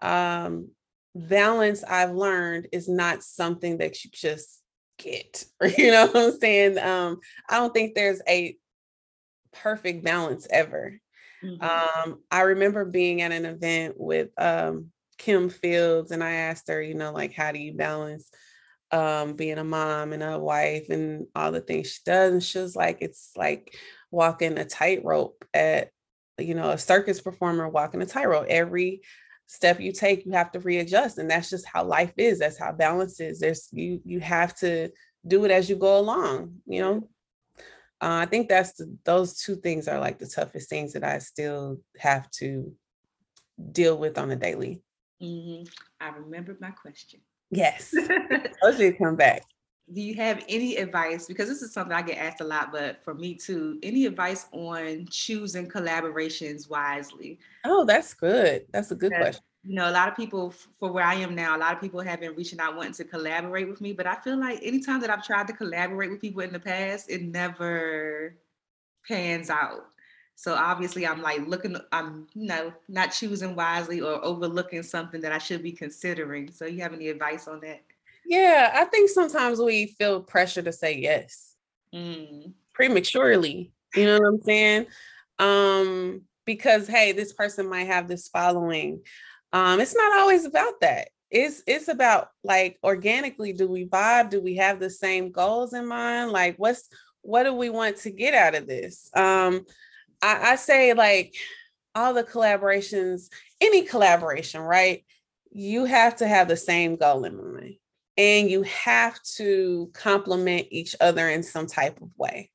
[0.00, 0.68] Um,
[1.16, 4.62] balance I've learned is not something that you just
[4.98, 5.44] get.
[5.76, 6.78] You know what I'm saying?
[6.78, 8.56] Um, I don't think there's a
[9.52, 11.00] perfect balance ever.
[11.42, 11.62] Mm-hmm.
[12.10, 16.80] Um, I remember being at an event with um, Kim Fields, and I asked her,
[16.80, 18.30] you know, like, how do you balance
[18.92, 22.32] um, being a mom and a wife and all the things she does?
[22.32, 23.76] And she was like, it's like
[24.10, 25.90] walking a tightrope at,
[26.38, 28.46] you know, a circus performer walking a tightrope.
[28.48, 29.02] Every
[29.46, 32.38] step you take, you have to readjust, and that's just how life is.
[32.38, 33.40] That's how balance is.
[33.40, 34.90] There's you you have to
[35.26, 36.54] do it as you go along.
[36.66, 36.96] You know,
[38.00, 41.18] uh, I think that's the, those two things are like the toughest things that I
[41.18, 42.72] still have to
[43.72, 44.82] deal with on a daily.
[45.22, 45.64] Mm-hmm.
[46.00, 47.20] I remembered my question.
[47.50, 47.94] Yes.
[48.62, 49.42] Those should come back.
[49.92, 51.26] Do you have any advice?
[51.26, 54.46] Because this is something I get asked a lot, but for me too, any advice
[54.52, 57.40] on choosing collaborations wisely?
[57.64, 58.66] Oh, that's good.
[58.72, 61.56] That's a good question you know, a lot of people for where I am now,
[61.56, 63.92] a lot of people have been reaching out wanting to collaborate with me.
[63.92, 67.10] But I feel like anytime that I've tried to collaborate with people in the past,
[67.10, 68.36] it never
[69.06, 69.86] pans out.
[70.40, 75.32] So obviously I'm like looking, I'm you know, not choosing wisely or overlooking something that
[75.32, 76.50] I should be considering.
[76.50, 77.82] So you have any advice on that?
[78.24, 81.56] Yeah, I think sometimes we feel pressure to say yes
[81.94, 82.54] mm.
[82.72, 83.70] prematurely.
[83.94, 84.86] You know what I'm saying?
[85.38, 89.02] Um, because hey, this person might have this following
[89.52, 91.08] um, it's not always about that.
[91.30, 94.30] It's it's about like organically, do we vibe?
[94.30, 96.32] Do we have the same goals in mind?
[96.32, 96.88] Like what's
[97.22, 99.10] what do we want to get out of this?
[99.14, 99.66] Um,
[100.22, 101.34] I, I say like
[101.94, 103.28] all the collaborations,
[103.60, 105.04] any collaboration, right?
[105.50, 107.76] You have to have the same goal in mind
[108.16, 112.50] and you have to complement each other in some type of way.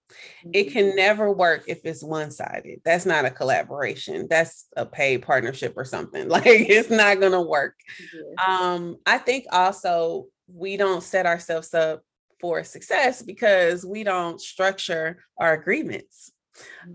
[0.53, 0.97] It can mm-hmm.
[0.97, 2.81] never work if it's one sided.
[2.85, 4.27] That's not a collaboration.
[4.29, 6.29] That's a paid partnership or something.
[6.35, 7.75] Like it's not going to work.
[8.45, 12.03] Um, I think also we don't set ourselves up
[12.39, 16.31] for success because we don't structure our agreements.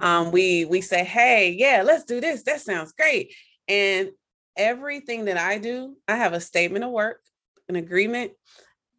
[0.01, 0.31] Um, mm-hmm.
[0.33, 2.43] we we say, hey, yeah, let's do this.
[2.45, 3.35] That sounds great.
[3.69, 4.11] And
[4.57, 7.21] everything that I do, I have a statement of work,
[7.69, 8.33] an agreement,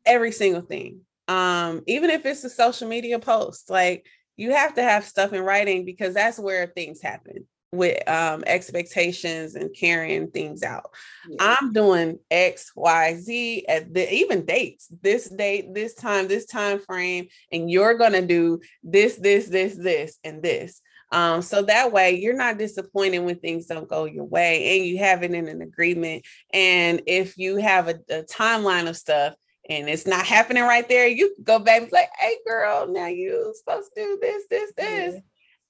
[0.06, 1.02] every single thing.
[1.28, 5.41] Um, even if it's a social media post, like you have to have stuff in
[5.41, 10.92] writing because that's where things happen with um, expectations and carrying things out.
[11.30, 11.56] Yeah.
[11.62, 16.80] I'm doing X, Y, Z at the even dates, this date, this time, this time
[16.80, 20.82] frame, and you're gonna do this, this, this, this, and this.
[21.14, 24.98] Um, so that way you're not disappointed when things don't go your way and you
[25.00, 26.26] have it in an agreement.
[26.54, 29.34] And if you have a, a timeline of stuff,
[29.70, 33.54] and it's not happening right there, you go back and like, hey girl, now you
[33.56, 35.14] supposed to do this, this, this.
[35.16, 35.20] Yeah.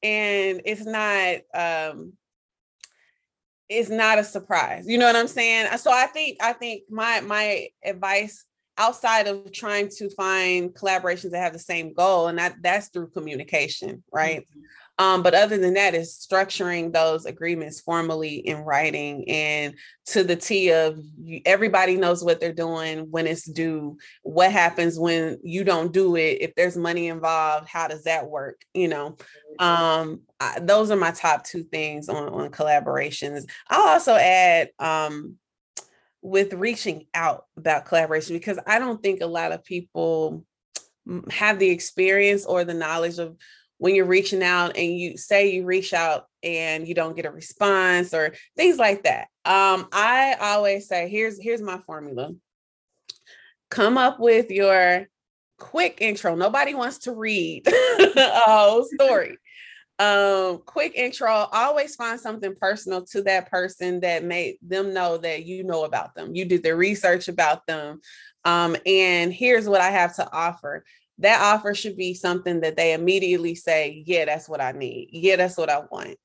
[0.04, 2.14] And it's not um
[3.70, 4.86] it's not a surprise.
[4.86, 5.68] You know what I'm saying?
[5.78, 8.46] So I think I think my my advice
[8.78, 13.10] outside of trying to find collaborations that have the same goal and that that's through
[13.10, 14.46] communication, right?
[15.02, 19.74] Um, but other than that, is structuring those agreements formally in writing and
[20.06, 21.04] to the T of
[21.44, 23.98] everybody knows what they're doing when it's due.
[24.22, 26.38] What happens when you don't do it?
[26.42, 28.62] If there's money involved, how does that work?
[28.76, 29.18] You know,
[29.58, 33.50] um, I, those are my top two things on, on collaborations.
[33.70, 35.38] I'll also add um,
[36.22, 40.46] with reaching out about collaboration because I don't think a lot of people
[41.32, 43.36] have the experience or the knowledge of
[43.82, 47.32] when you're reaching out and you say you reach out and you don't get a
[47.32, 49.22] response or things like that.
[49.44, 52.30] Um, I always say, here's here's my formula.
[53.72, 55.08] come up with your
[55.58, 56.36] quick intro.
[56.36, 59.40] Nobody wants to read a whole story.
[59.98, 61.32] Um, quick intro.
[61.52, 66.14] Always find something personal to that person that made them know that you know about
[66.14, 66.36] them.
[66.36, 68.00] You did the research about them.
[68.46, 70.84] Um, and here's what I have to offer.
[71.22, 75.10] That offer should be something that they immediately say, Yeah, that's what I need.
[75.12, 76.18] Yeah, that's what I want.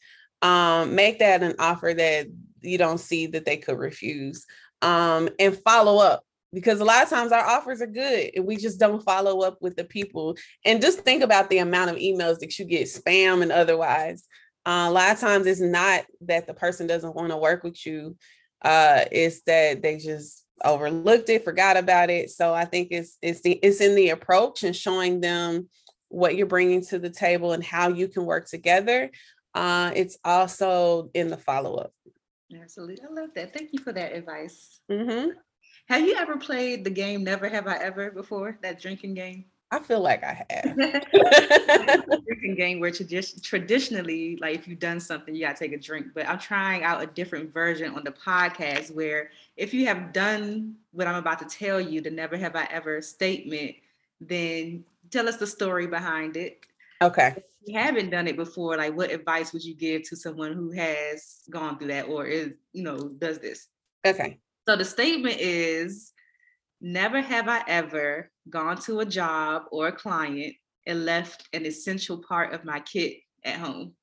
[0.43, 2.27] Um, make that an offer that
[2.61, 4.45] you don't see that they could refuse.
[4.83, 6.23] Um, and follow up
[6.53, 9.59] because a lot of times our offers are good and we just don't follow up
[9.61, 10.37] with the people.
[10.65, 14.27] And just think about the amount of emails that you get spam and otherwise.
[14.65, 17.85] Uh, a lot of times it's not that the person doesn't want to work with
[17.85, 18.17] you.
[18.63, 22.31] Uh, it's that they just overlooked it, forgot about it.
[22.31, 25.69] So I think it's it's the it's in the approach and showing them
[26.09, 29.11] what you're bringing to the table and how you can work together.
[29.55, 31.93] Uh, it's also in the follow up.
[32.63, 33.53] Absolutely, I love that.
[33.53, 34.81] Thank you for that advice.
[34.91, 35.31] Mm-hmm.
[35.89, 38.59] Have you ever played the game Never Have I Ever before?
[38.63, 39.47] That drinking game?
[39.71, 40.77] I feel like I have.
[42.25, 46.09] drinking game where tradi- traditionally, like if you've done something, you gotta take a drink.
[46.15, 50.77] But I'm trying out a different version on the podcast where if you have done
[50.93, 53.75] what I'm about to tell you, the never have I ever statement,
[54.21, 56.65] then tell us the story behind it.
[57.03, 57.35] Okay.
[57.37, 60.71] If you haven't done it before, like what advice would you give to someone who
[60.71, 63.67] has gone through that or is, you know, does this?
[64.07, 64.39] Okay.
[64.69, 66.13] So the statement is
[66.87, 70.55] never have I ever gone to a job or a client
[70.87, 73.95] and left an essential part of my kit at home.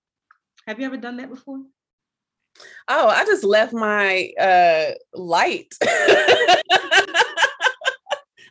[0.68, 1.60] Have you ever done that before?
[2.88, 5.74] Oh, I just left my uh light.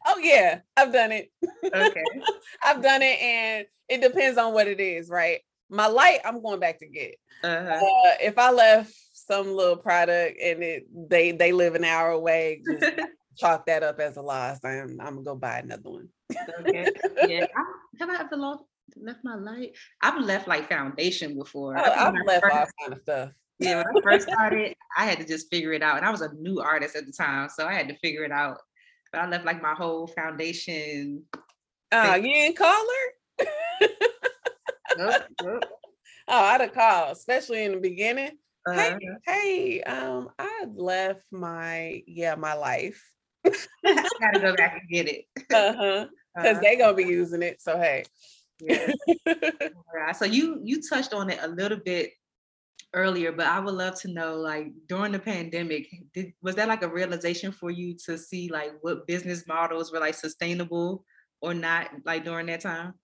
[0.07, 1.31] oh yeah, I've done it.
[1.65, 2.05] Okay.
[2.65, 5.41] I've done it and it depends on what it is, right?
[5.69, 7.17] My light, I'm going back to get.
[7.45, 7.71] Uh-huh.
[7.71, 12.63] Uh, if I left some little product and it they they live an hour away,
[12.67, 12.93] just
[13.37, 14.59] chalk that up as a loss.
[14.65, 16.09] I'm I'm gonna go buy another one.
[16.61, 16.93] okay.
[17.27, 17.47] Yeah.
[17.57, 17.65] I,
[17.99, 18.65] have I ever lost,
[18.97, 19.77] left my light?
[20.01, 21.77] I've left like foundation before.
[21.79, 23.31] Oh, I've left first, all kind of stuff.
[23.59, 25.97] Yeah, when I first started, I had to just figure it out.
[25.99, 28.33] And I was a new artist at the time, so I had to figure it
[28.33, 28.59] out.
[29.13, 31.25] But I left like my whole foundation.
[31.93, 33.87] Oh, you didn't call her?
[34.99, 35.65] nope, nope.
[36.29, 38.39] Oh, I'd have called, especially in the beginning.
[38.65, 38.97] Uh-huh.
[39.27, 43.03] Hey, hey, um, I left my yeah, my life.
[43.85, 45.25] Gotta go back and get it.
[45.53, 46.07] Uh-huh.
[46.35, 46.61] Because uh-huh.
[46.63, 47.61] they gonna be using it.
[47.61, 48.05] So hey.
[48.61, 48.93] Yeah.
[49.95, 50.17] right.
[50.17, 52.13] So you you touched on it a little bit
[52.95, 56.83] earlier, but I would love to know, like during the pandemic, did, was that like
[56.83, 61.05] a realization for you to see like what business models were like sustainable
[61.41, 62.95] or not, like during that time?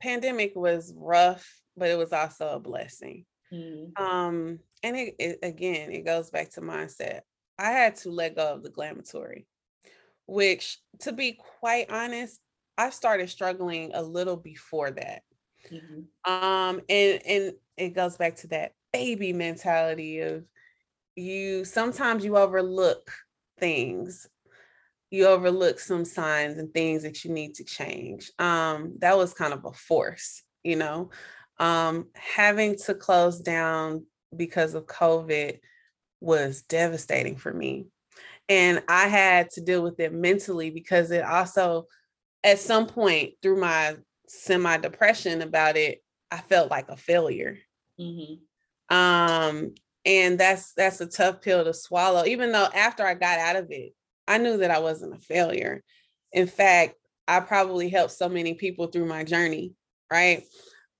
[0.00, 3.24] Pandemic was rough, but it was also a blessing.
[3.52, 3.98] Mm.
[3.98, 7.20] Um, and it, it, again, it goes back to mindset.
[7.58, 9.46] I had to let go of the glamatory,
[10.26, 12.40] which, to be quite honest,
[12.78, 15.22] I started struggling a little before that.
[15.70, 16.32] Mm-hmm.
[16.32, 20.44] Um, and and it goes back to that baby mentality of
[21.14, 21.64] you.
[21.64, 23.10] Sometimes you overlook
[23.58, 24.28] things.
[25.10, 28.32] You overlook some signs and things that you need to change.
[28.38, 31.10] Um, that was kind of a force, you know
[31.62, 34.04] um, having to close down
[34.36, 35.58] because of COVID
[36.22, 37.86] was devastating for me.
[38.48, 41.86] And I had to deal with it mentally because it also,
[42.44, 43.96] at some point through my
[44.28, 47.58] semi depression about it, I felt like a failure.
[48.00, 48.96] Mm-hmm.
[48.96, 52.24] Um, and that's that's a tough pill to swallow.
[52.24, 53.92] Even though after I got out of it,
[54.26, 55.82] I knew that I wasn't a failure.
[56.32, 56.94] In fact,
[57.28, 59.74] I probably helped so many people through my journey,
[60.10, 60.44] right?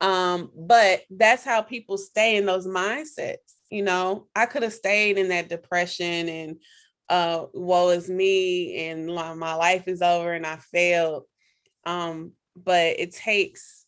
[0.01, 3.37] Um, but that's how people stay in those mindsets.
[3.73, 6.57] You know, I could have stayed in that depression and
[7.09, 11.25] uh woe is me and my life is over and I failed.
[11.85, 13.85] Um, but it takes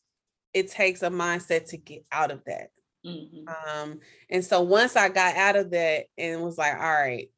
[0.52, 2.68] it takes a mindset to get out of that.
[3.04, 3.48] Mm-hmm.
[3.48, 7.28] Um, and so once I got out of that and was like, all right,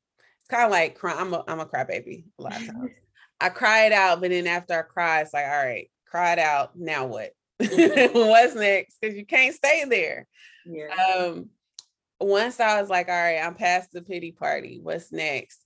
[0.41, 1.19] it's kind of like crying.
[1.19, 2.91] I'm a I'm a crybaby a lot of times.
[3.41, 6.39] I cry it out, but then after I cry, it's like, all right, cry it
[6.39, 6.77] out.
[6.77, 7.33] Now what?
[7.59, 10.29] what's next because you can't stay there
[10.67, 11.49] yeah um
[12.21, 14.81] once i was like all right i'm past the pity party.
[14.83, 15.61] What's next?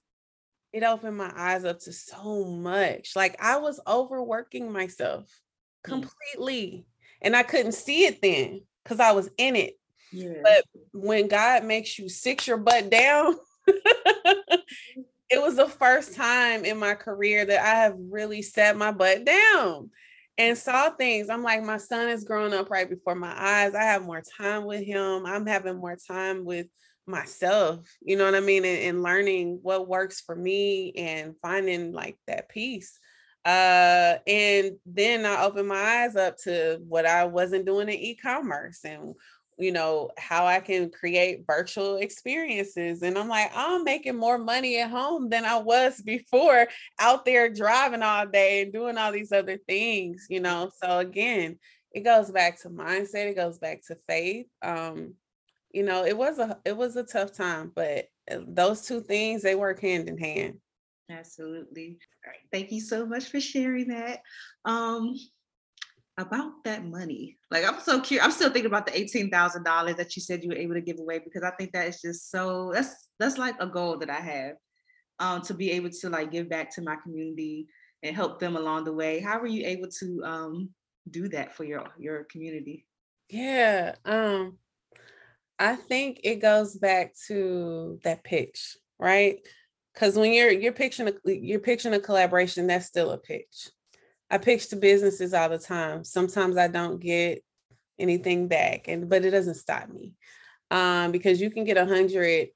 [0.73, 3.17] It opened my eyes up to so much.
[3.17, 5.29] Like i was overworking myself
[5.83, 6.87] completely
[7.23, 9.79] and i couldn't see it then because i was in it.
[10.13, 10.43] Yeah.
[10.43, 13.37] but when god makes you sit your butt down
[13.67, 19.25] it was the first time in my career that i have really set my butt
[19.25, 19.91] down
[20.41, 21.29] and saw things.
[21.29, 23.75] I'm like, my son is growing up right before my eyes.
[23.75, 25.27] I have more time with him.
[25.27, 26.67] I'm having more time with
[27.07, 28.65] myself, you know what I mean?
[28.65, 32.99] And, and, learning what works for me and finding like that peace.
[33.45, 38.85] Uh, and then I opened my eyes up to what I wasn't doing in e-commerce
[38.85, 39.15] and
[39.61, 43.03] you know how I can create virtual experiences.
[43.03, 46.67] And I'm like, I'm making more money at home than I was before
[46.99, 50.71] out there driving all day and doing all these other things, you know.
[50.83, 51.59] So again,
[51.93, 54.47] it goes back to mindset, it goes back to faith.
[54.63, 55.15] Um,
[55.73, 59.43] you know, it was a it was a tough time, but uh, those two things
[59.43, 60.55] they work hand in hand.
[61.11, 61.99] Absolutely.
[62.25, 62.41] All right.
[62.53, 64.21] Thank you so much for sharing that.
[64.65, 65.15] Um
[66.21, 67.39] about that money.
[67.51, 68.25] Like I'm so curious.
[68.25, 70.81] I'm still thinking about the eighteen thousand dollars that you said you were able to
[70.81, 74.11] give away because I think that is just so that's that's like a goal that
[74.11, 74.53] I have.
[75.19, 77.67] Um, to be able to like give back to my community
[78.03, 79.21] and help them along the way.
[79.21, 80.71] How were you able to um
[81.11, 82.87] do that for your your community?
[83.29, 83.95] Yeah.
[84.05, 84.59] Um
[85.59, 89.41] I think it goes back to that pitch, right?
[89.93, 93.69] Because when you're you're pitching a you're pitching a collaboration, that's still a pitch.
[94.31, 96.05] I pitch to businesses all the time.
[96.05, 97.43] Sometimes I don't get
[97.99, 100.15] anything back, and but it doesn't stop me.
[100.71, 102.49] Um, because you can get a hundred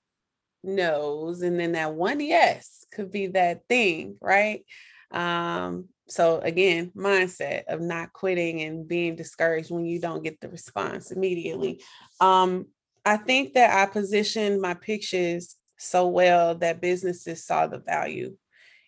[0.62, 4.64] no's, and then that one yes could be that thing, right?
[5.11, 10.49] Um, so again, mindset of not quitting and being discouraged when you don't get the
[10.49, 11.81] response immediately.
[12.20, 12.66] Um,
[13.05, 18.37] I think that I positioned my pictures so well that businesses saw the value,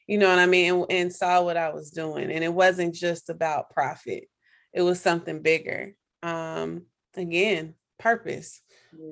[0.07, 2.30] you know what I mean, and, and saw what I was doing.
[2.30, 4.24] And it wasn't just about profit,
[4.72, 5.94] it was something bigger.
[6.22, 6.82] Um,
[7.16, 8.61] again, purpose.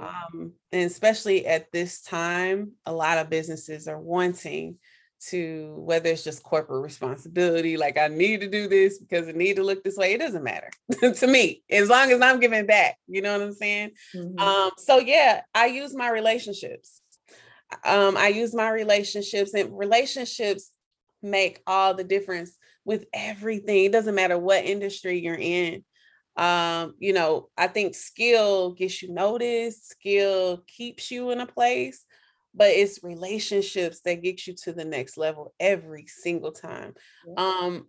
[0.01, 4.78] Um, and especially at this time, a lot of businesses are wanting
[5.28, 9.57] to whether it's just corporate responsibility, like I need to do this because it need
[9.57, 10.12] to look this way.
[10.12, 10.70] It doesn't matter
[11.14, 12.99] to me as long as I'm giving back.
[13.07, 13.92] You know what I'm saying?
[14.14, 14.38] Mm-hmm.
[14.38, 17.01] Um, so yeah, I use my relationships.
[17.84, 20.70] Um, I use my relationships, and relationships
[21.25, 23.85] make all the difference with everything.
[23.85, 25.85] It doesn't matter what industry you're in.
[26.37, 32.05] Um, you know, I think skill gets you noticed, skill keeps you in a place
[32.55, 36.95] but it's relationships that get you to the next level every single time.
[37.37, 37.89] Um,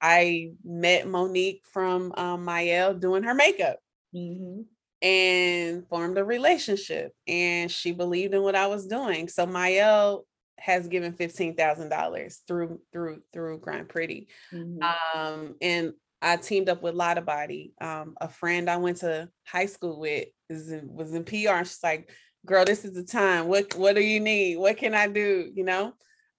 [0.00, 3.78] I met Monique from um, Mielle doing her makeup
[4.14, 4.62] mm-hmm.
[5.00, 9.28] and formed a relationship, and she believed in what I was doing.
[9.28, 10.26] So Mielle
[10.64, 14.80] has given fifteen thousand dollars through through through Grind Pretty, mm-hmm.
[15.18, 15.92] um, and
[16.22, 17.72] I teamed up with Lottabody.
[17.82, 21.64] Um, a friend I went to high school with is in, was in PR.
[21.64, 22.10] She's like,
[22.46, 23.46] girl, this is the time.
[23.46, 24.56] What what do you need?
[24.56, 25.50] What can I do?
[25.54, 25.92] You know?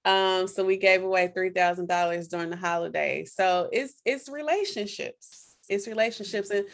[0.05, 3.25] Um, so we gave away three thousand dollars during the holiday.
[3.25, 5.55] So it's it's relationships.
[5.69, 6.65] It's relationships and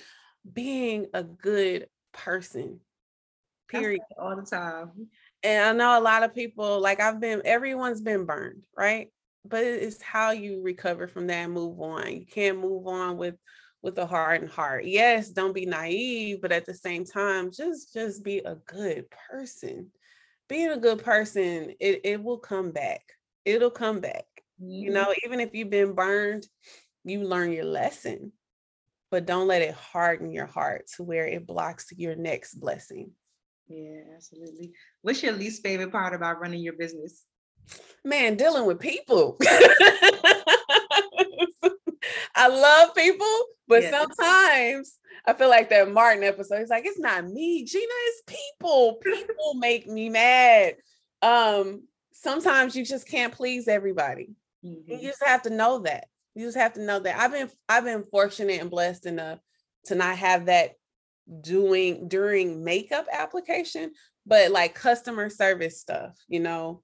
[0.53, 2.79] being a good person.
[3.67, 4.01] Period.
[4.17, 5.09] All the time.
[5.43, 9.07] And I know a lot of people, like I've been, everyone's been burned, right?
[9.43, 12.11] But it's how you recover from that and move on.
[12.11, 13.35] You can't move on with
[13.81, 14.85] with a hardened heart.
[14.85, 19.91] Yes, don't be naive, but at the same time, just just be a good person.
[20.47, 23.01] Being a good person, it, it will come back.
[23.45, 24.25] It'll come back.
[24.61, 24.69] Mm-hmm.
[24.69, 26.45] You know, even if you've been burned,
[27.03, 28.33] you learn your lesson,
[29.09, 33.11] but don't let it harden your heart to where it blocks your next blessing.
[33.67, 34.73] Yeah, absolutely.
[35.01, 37.23] What's your least favorite part about running your business?
[38.03, 39.37] Man, dealing with people.
[42.35, 43.27] I love people,
[43.67, 43.93] but yes.
[43.93, 46.59] sometimes I feel like that Martin episode.
[46.59, 47.85] He's like, it's not me, Gina.
[47.85, 48.95] It's people.
[49.03, 50.75] People make me mad.
[51.21, 51.83] Um,
[52.13, 54.35] sometimes you just can't please everybody.
[54.65, 54.93] Mm-hmm.
[54.93, 56.07] You just have to know that.
[56.33, 57.19] You just have to know that.
[57.19, 59.39] I've been I've been fortunate and blessed enough
[59.85, 60.75] to not have that
[61.39, 63.91] doing during makeup application,
[64.25, 66.81] but like customer service stuff, you know.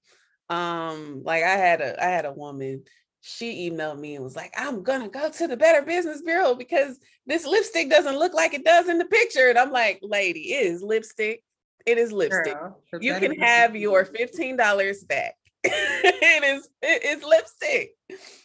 [0.49, 2.83] Um, like I had a I had a woman
[3.27, 6.97] she emailed me and was like, I'm gonna go to the Better Business Bureau because
[7.25, 9.49] this lipstick doesn't look like it does in the picture.
[9.49, 11.43] And I'm like, lady, it is lipstick.
[11.85, 12.53] It is lipstick.
[12.53, 15.35] Girl, you can have your $15 back.
[15.63, 17.91] it is it is lipstick,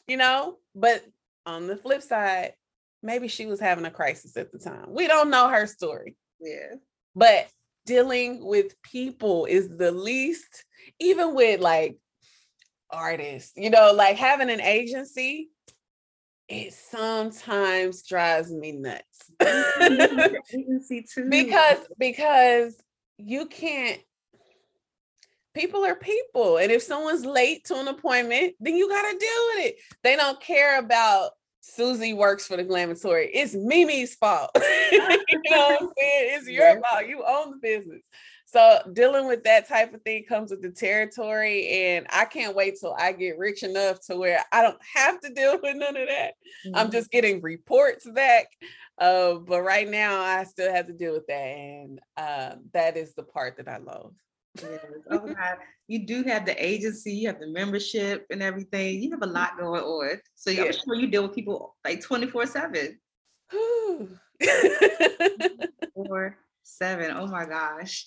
[0.09, 0.57] you know.
[0.75, 1.05] But
[1.47, 2.55] on the flip side,
[3.03, 4.87] maybe she was having a crisis at the time.
[4.89, 6.17] We don't know her story.
[6.41, 6.77] Yeah.
[7.15, 7.49] But
[7.87, 10.65] dealing with people is the least,
[11.01, 11.97] even with like
[12.91, 15.51] artists, You know, like having an agency,
[16.49, 19.31] it sometimes drives me nuts.
[20.53, 21.29] agency too.
[21.29, 22.77] Because because
[23.19, 24.01] you can't
[25.55, 29.47] people are people and if someone's late to an appointment then you got to deal
[29.55, 31.33] with it they don't care about
[31.63, 34.51] susie works for the glamatory it's mimi's fault.
[34.93, 36.39] You know what i'm saying?
[36.39, 37.07] It's your fault.
[37.07, 38.03] You own the business.
[38.45, 42.79] So dealing with that type of thing comes with the territory and i can't wait
[42.79, 46.09] till i get rich enough to where i don't have to deal with none of
[46.09, 46.35] that.
[46.67, 46.77] Mm-hmm.
[46.77, 48.49] i'm just getting reports back
[48.99, 53.15] uh, but right now i still have to deal with that and uh, that is
[53.15, 54.13] the part that i love
[55.11, 55.35] oh,
[55.89, 59.59] you do have the agency you have the membership and everything you have a lot
[59.59, 60.65] going on so yeah.
[60.65, 62.99] i'm sure you deal with people like 24 7
[65.95, 67.13] Four, seven.
[67.15, 68.07] Oh my gosh.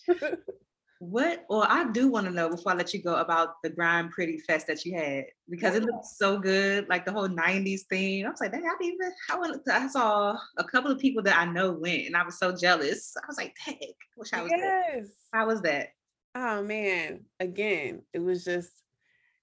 [0.99, 4.09] what well i do want to know before i let you go about the grind
[4.11, 8.25] pretty fest that you had because it looks so good like the whole 90s theme
[8.25, 11.21] i was like dang, i didn't even I, went, I saw a couple of people
[11.23, 13.77] that i know went and i was so jealous i was like heck
[14.15, 14.61] wish i was yes.
[14.61, 15.89] there how was that
[16.35, 18.71] oh man again it was just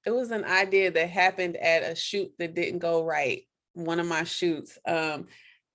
[0.04, 3.42] it was an idea that happened at a shoot that didn't go right
[3.74, 5.26] one of my shoots um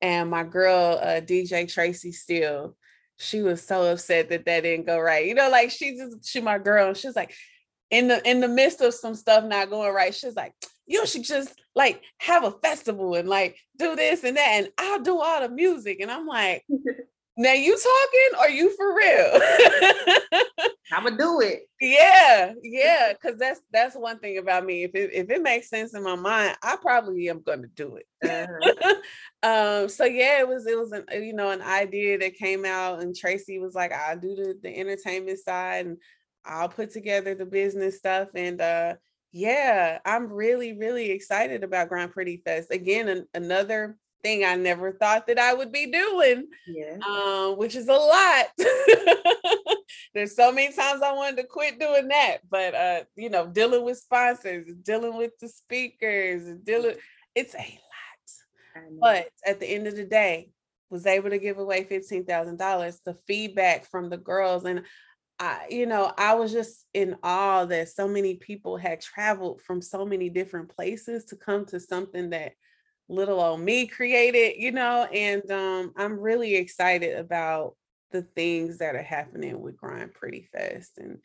[0.02, 2.76] and my girl uh, dj tracy steele
[3.18, 5.26] she was so upset that that didn't go right.
[5.26, 6.94] You know, like she just she my girl.
[6.94, 7.34] She's like,
[7.90, 10.54] in the in the midst of some stuff not going right, she's like,
[10.86, 15.02] you should just like have a festival and like do this and that, and I'll
[15.02, 16.00] do all the music.
[16.00, 16.64] And I'm like,
[17.38, 19.40] now you talking or you for real?
[20.92, 21.70] I'ma do it.
[21.80, 23.14] Yeah, yeah.
[23.22, 24.84] Cause that's that's one thing about me.
[24.84, 28.06] If it if it makes sense in my mind, I probably am gonna do it.
[28.28, 28.96] Uh-huh.
[29.84, 33.02] um, so yeah, it was it was an you know an idea that came out,
[33.02, 35.98] and Tracy was like, I'll do the, the entertainment side and
[36.46, 38.30] I'll put together the business stuff.
[38.34, 38.96] And uh
[39.34, 42.72] yeah, I'm really, really excited about Grind Pretty Fest.
[42.72, 46.48] Again, an, another thing I never thought that I would be doing.
[46.68, 46.98] Yeah.
[47.08, 48.46] Um, which is a lot.
[50.14, 53.84] There's so many times I wanted to quit doing that, but uh, you know, dealing
[53.84, 56.96] with sponsors, dealing with the speakers, dealing
[57.36, 58.84] it's a lot.
[59.00, 60.52] But at the end of the day,
[60.90, 63.02] was able to give away fifteen thousand dollars.
[63.06, 64.84] The feedback from the girls and
[65.40, 69.82] I, you know, I was just in awe that so many people had traveled from
[69.82, 72.54] so many different places to come to something that
[73.10, 77.76] little old me created, you know, and um, I'm really excited about
[78.12, 81.20] the things that are happening with Grind Pretty Fest, and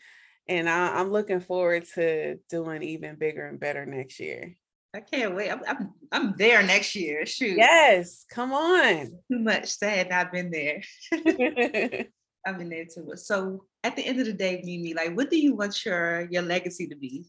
[0.48, 4.56] and I, am looking forward to doing even bigger and better next year.
[4.94, 5.50] I can't wait.
[5.50, 7.24] I'm, I'm, I'm there next year.
[7.24, 7.56] Shoot.
[7.56, 9.06] Yes, come on.
[9.30, 10.10] Too much said.
[10.10, 10.82] I've been there.
[12.44, 13.12] I've been there too.
[13.14, 16.42] So at the end of the day, Mimi, like, what do you want your your
[16.42, 17.24] legacy to be?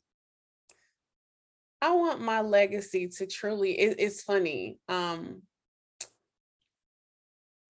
[1.84, 4.80] I want my legacy to truly, it, it's funny.
[4.88, 5.42] Um,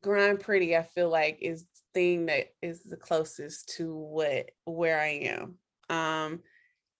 [0.03, 5.33] Grind Pretty, I feel like is thing that is the closest to what where I
[5.33, 5.55] am.
[5.89, 6.41] Um,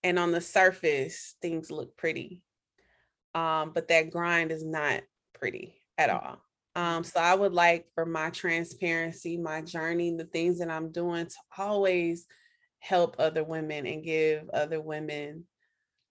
[0.04, 2.42] and on the surface, things look pretty.
[3.36, 5.02] Um, but that grind is not
[5.34, 6.20] pretty at mm.
[6.20, 6.42] all.
[6.76, 11.28] Um, so I would like for my transparency, my journey, the things that I'm doing
[11.28, 12.26] to always
[12.80, 15.46] help other women and give other women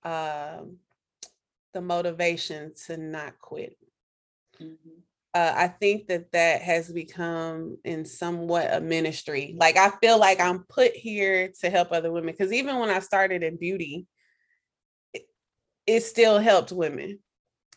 [0.05, 0.79] um,
[1.73, 3.77] the motivation to not quit.
[4.61, 5.01] Mm-hmm.
[5.35, 9.57] Uh, I think that that has become in somewhat a ministry.
[9.59, 12.99] Like I feel like I'm put here to help other women because even when I
[12.99, 14.07] started in beauty,
[15.15, 15.23] it,
[15.87, 17.19] it still helped women.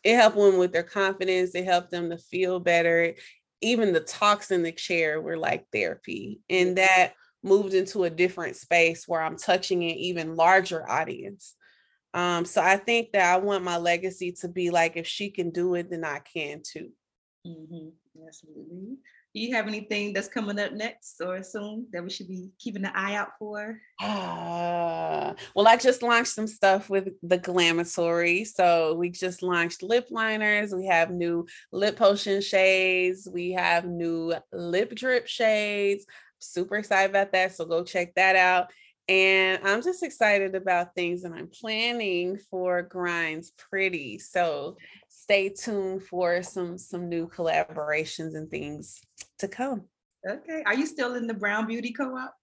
[0.04, 1.56] It helped women with their confidence.
[1.56, 3.16] It helped them to feel better.
[3.62, 8.58] Even the talks in the chair were like therapy, and that moved into a different
[8.58, 11.56] space where I'm touching an even larger audience.
[12.16, 15.49] Um, so I think that I want my legacy to be like, if she can
[15.49, 16.91] do it, then I can too.
[17.45, 17.89] Mm-hmm.
[18.26, 18.95] Absolutely.
[19.34, 22.86] Do you have anything that's coming up next or soon that we should be keeping
[22.86, 23.78] an eye out for?
[24.01, 28.45] Uh, well, I just launched some stuff with the Glamatory.
[28.45, 30.74] So we just launched lip liners.
[30.74, 33.28] We have new lip potion shades.
[33.30, 36.05] We have new lip drip shades.
[36.39, 37.53] Super excited about that.
[37.53, 38.72] So go check that out.
[39.08, 44.18] And I'm just excited about things and I'm planning for Grinds Pretty.
[44.18, 44.78] So
[45.10, 49.01] stay tuned for some some new collaborations and things
[49.39, 49.84] to come.
[50.28, 50.64] Okay.
[50.66, 52.34] Are you still in the Brown Beauty Co-op?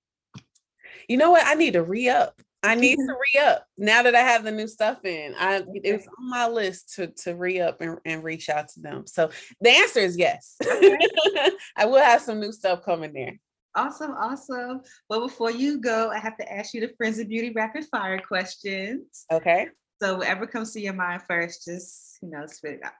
[1.08, 1.44] You know what?
[1.44, 2.40] I need to re-up.
[2.62, 5.34] I need to re-up now that I have the new stuff in.
[5.36, 5.80] I okay.
[5.82, 9.06] it's on my list to to re-up and, and reach out to them.
[9.06, 10.56] So the answer is yes.
[10.64, 10.96] Okay.
[11.76, 13.38] I will have some new stuff coming there.
[13.74, 14.82] Awesome, awesome.
[15.08, 18.18] Well, before you go, I have to ask you the Friends in Beauty rapid fire
[18.18, 19.24] questions.
[19.32, 19.68] Okay.
[20.02, 22.92] So whatever comes to your mind first, just you know, spit it out.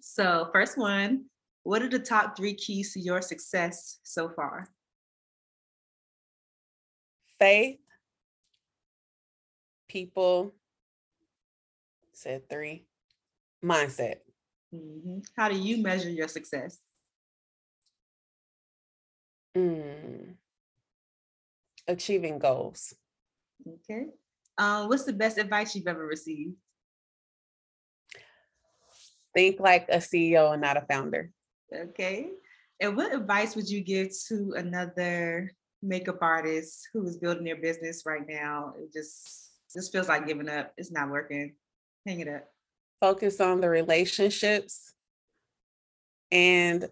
[0.00, 1.26] So first one,
[1.62, 4.68] what are the top three keys to your success so far?
[7.38, 7.78] Faith,
[9.88, 10.54] people,
[12.12, 12.86] said three,
[13.64, 14.16] mindset.
[14.74, 15.18] Mm-hmm.
[15.36, 16.78] How do you measure your success?
[19.56, 20.34] Mm.
[21.88, 22.94] achieving goals.
[23.66, 24.08] Okay.
[24.58, 26.54] Um, what's the best advice you've ever received?
[29.34, 31.30] Think like a CEO and not a founder.
[31.74, 32.30] Okay.
[32.80, 35.52] And what advice would you give to another
[35.82, 38.74] makeup artist who is building their business right now?
[38.78, 40.72] It just just feels like giving up.
[40.76, 41.54] It's not working.
[42.06, 42.48] Hang it up.
[43.00, 44.94] Focus on the relationships
[46.30, 46.88] and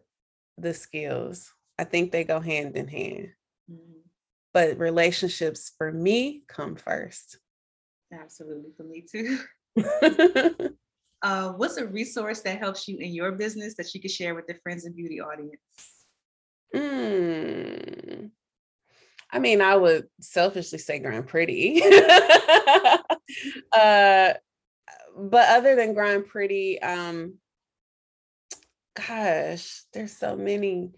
[0.58, 1.53] the skills.
[1.79, 3.31] I think they go hand in hand.
[3.70, 4.01] Mm-hmm.
[4.53, 7.39] But relationships for me come first.
[8.12, 9.39] Absolutely, for me too.
[11.22, 14.47] uh, what's a resource that helps you in your business that you could share with
[14.47, 15.59] the Friends in Beauty audience?
[16.75, 18.31] Mm.
[19.31, 21.83] I mean, I would selfishly say Grind Pretty.
[23.72, 24.35] uh,
[25.16, 27.39] but other than Grind Pretty, um,
[28.95, 30.93] gosh, there's so many.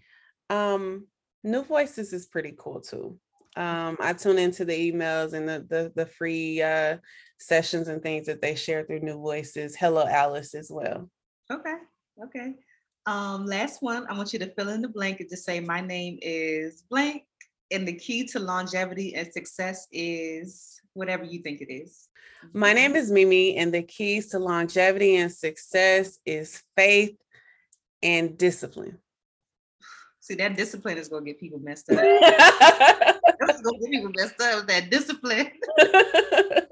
[0.49, 1.07] Um,
[1.43, 3.17] New Voices is pretty cool too.
[3.55, 6.97] Um, I tune into the emails and the the, the free uh,
[7.39, 9.75] sessions and things that they share through New Voices.
[9.75, 11.09] Hello, Alice, as well.
[11.51, 11.77] Okay,
[12.23, 12.53] okay.
[13.05, 15.81] Um, last one, I want you to fill in the blank and just say, My
[15.81, 17.23] name is blank.
[17.71, 22.07] And the key to longevity and success is whatever you think it is.
[22.53, 27.17] My name is Mimi, and the keys to longevity and success is faith
[28.01, 28.99] and discipline.
[30.27, 31.95] See, that discipline is going to get people messed up.
[32.21, 34.67] That's to get people messed up.
[34.67, 35.51] That discipline.
[35.77, 36.67] the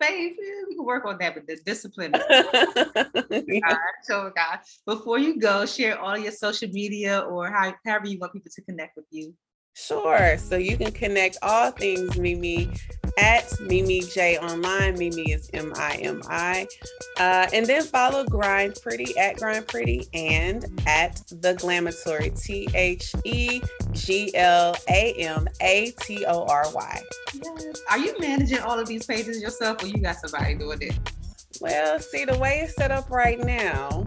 [0.00, 2.12] faith, yeah, we can work on that, but the discipline.
[2.12, 4.60] God, so God.
[4.86, 8.62] Before you go, share all your social media or how, however you want people to
[8.62, 9.34] connect with you.
[9.78, 10.36] Sure.
[10.38, 12.68] So you can connect all things Mimi
[13.16, 14.98] at Mimi J online.
[14.98, 16.66] Mimi is M I M I.
[17.18, 23.14] Uh, and then follow Grind Pretty at Grind Pretty and at The Glamatory T H
[23.24, 23.60] E
[23.92, 27.02] G L A M A T O R Y.
[27.34, 27.82] Yes.
[27.88, 30.98] Are you managing all of these pages yourself or you got somebody doing it?
[31.60, 34.04] Well, see, the way it's set up right now.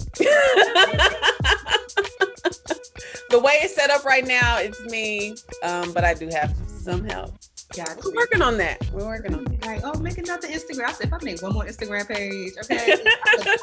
[3.30, 5.36] the way it's set up right now, it's me.
[5.64, 7.34] Um, but I do have some help.
[7.76, 8.86] Yeah, we're working on that.
[8.92, 9.66] We're working on it.
[9.66, 10.88] Like, oh, make another Instagram.
[10.88, 12.96] I said, if I make one more Instagram page, okay.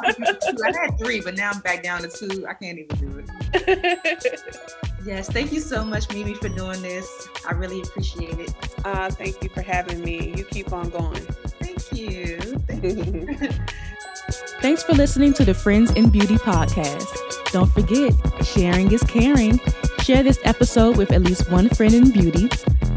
[0.02, 0.14] I,
[0.64, 2.46] I had three, but now I'm back down to two.
[2.46, 4.40] I can't even do it.
[5.04, 7.28] yes, thank you so much, Mimi, for doing this.
[7.46, 8.54] I really appreciate it.
[8.84, 10.34] Uh, thank you for having me.
[10.34, 11.26] You keep on going.
[12.82, 13.48] 嘿嘿嘿嘿
[14.60, 17.06] Thanks for listening to the Friends in Beauty podcast.
[17.52, 18.12] Don't forget,
[18.44, 19.60] sharing is caring.
[20.00, 22.48] Share this episode with at least one friend in beauty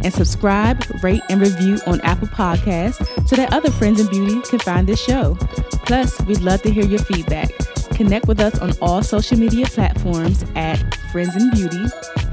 [0.03, 4.57] and subscribe, rate, and review on Apple Podcasts so that other friends in beauty can
[4.57, 5.36] find this show.
[5.86, 7.51] Plus, we'd love to hear your feedback.
[7.93, 10.78] Connect with us on all social media platforms at
[11.12, 11.86] Friends in Beauty,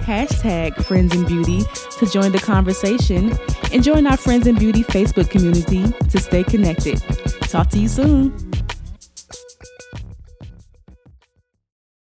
[0.07, 1.65] hashtag Friends in Beauty
[1.99, 3.37] to join the conversation,
[3.75, 6.99] and join our Friends in Beauty Facebook community to stay connected.
[7.43, 8.49] Talk to you soon.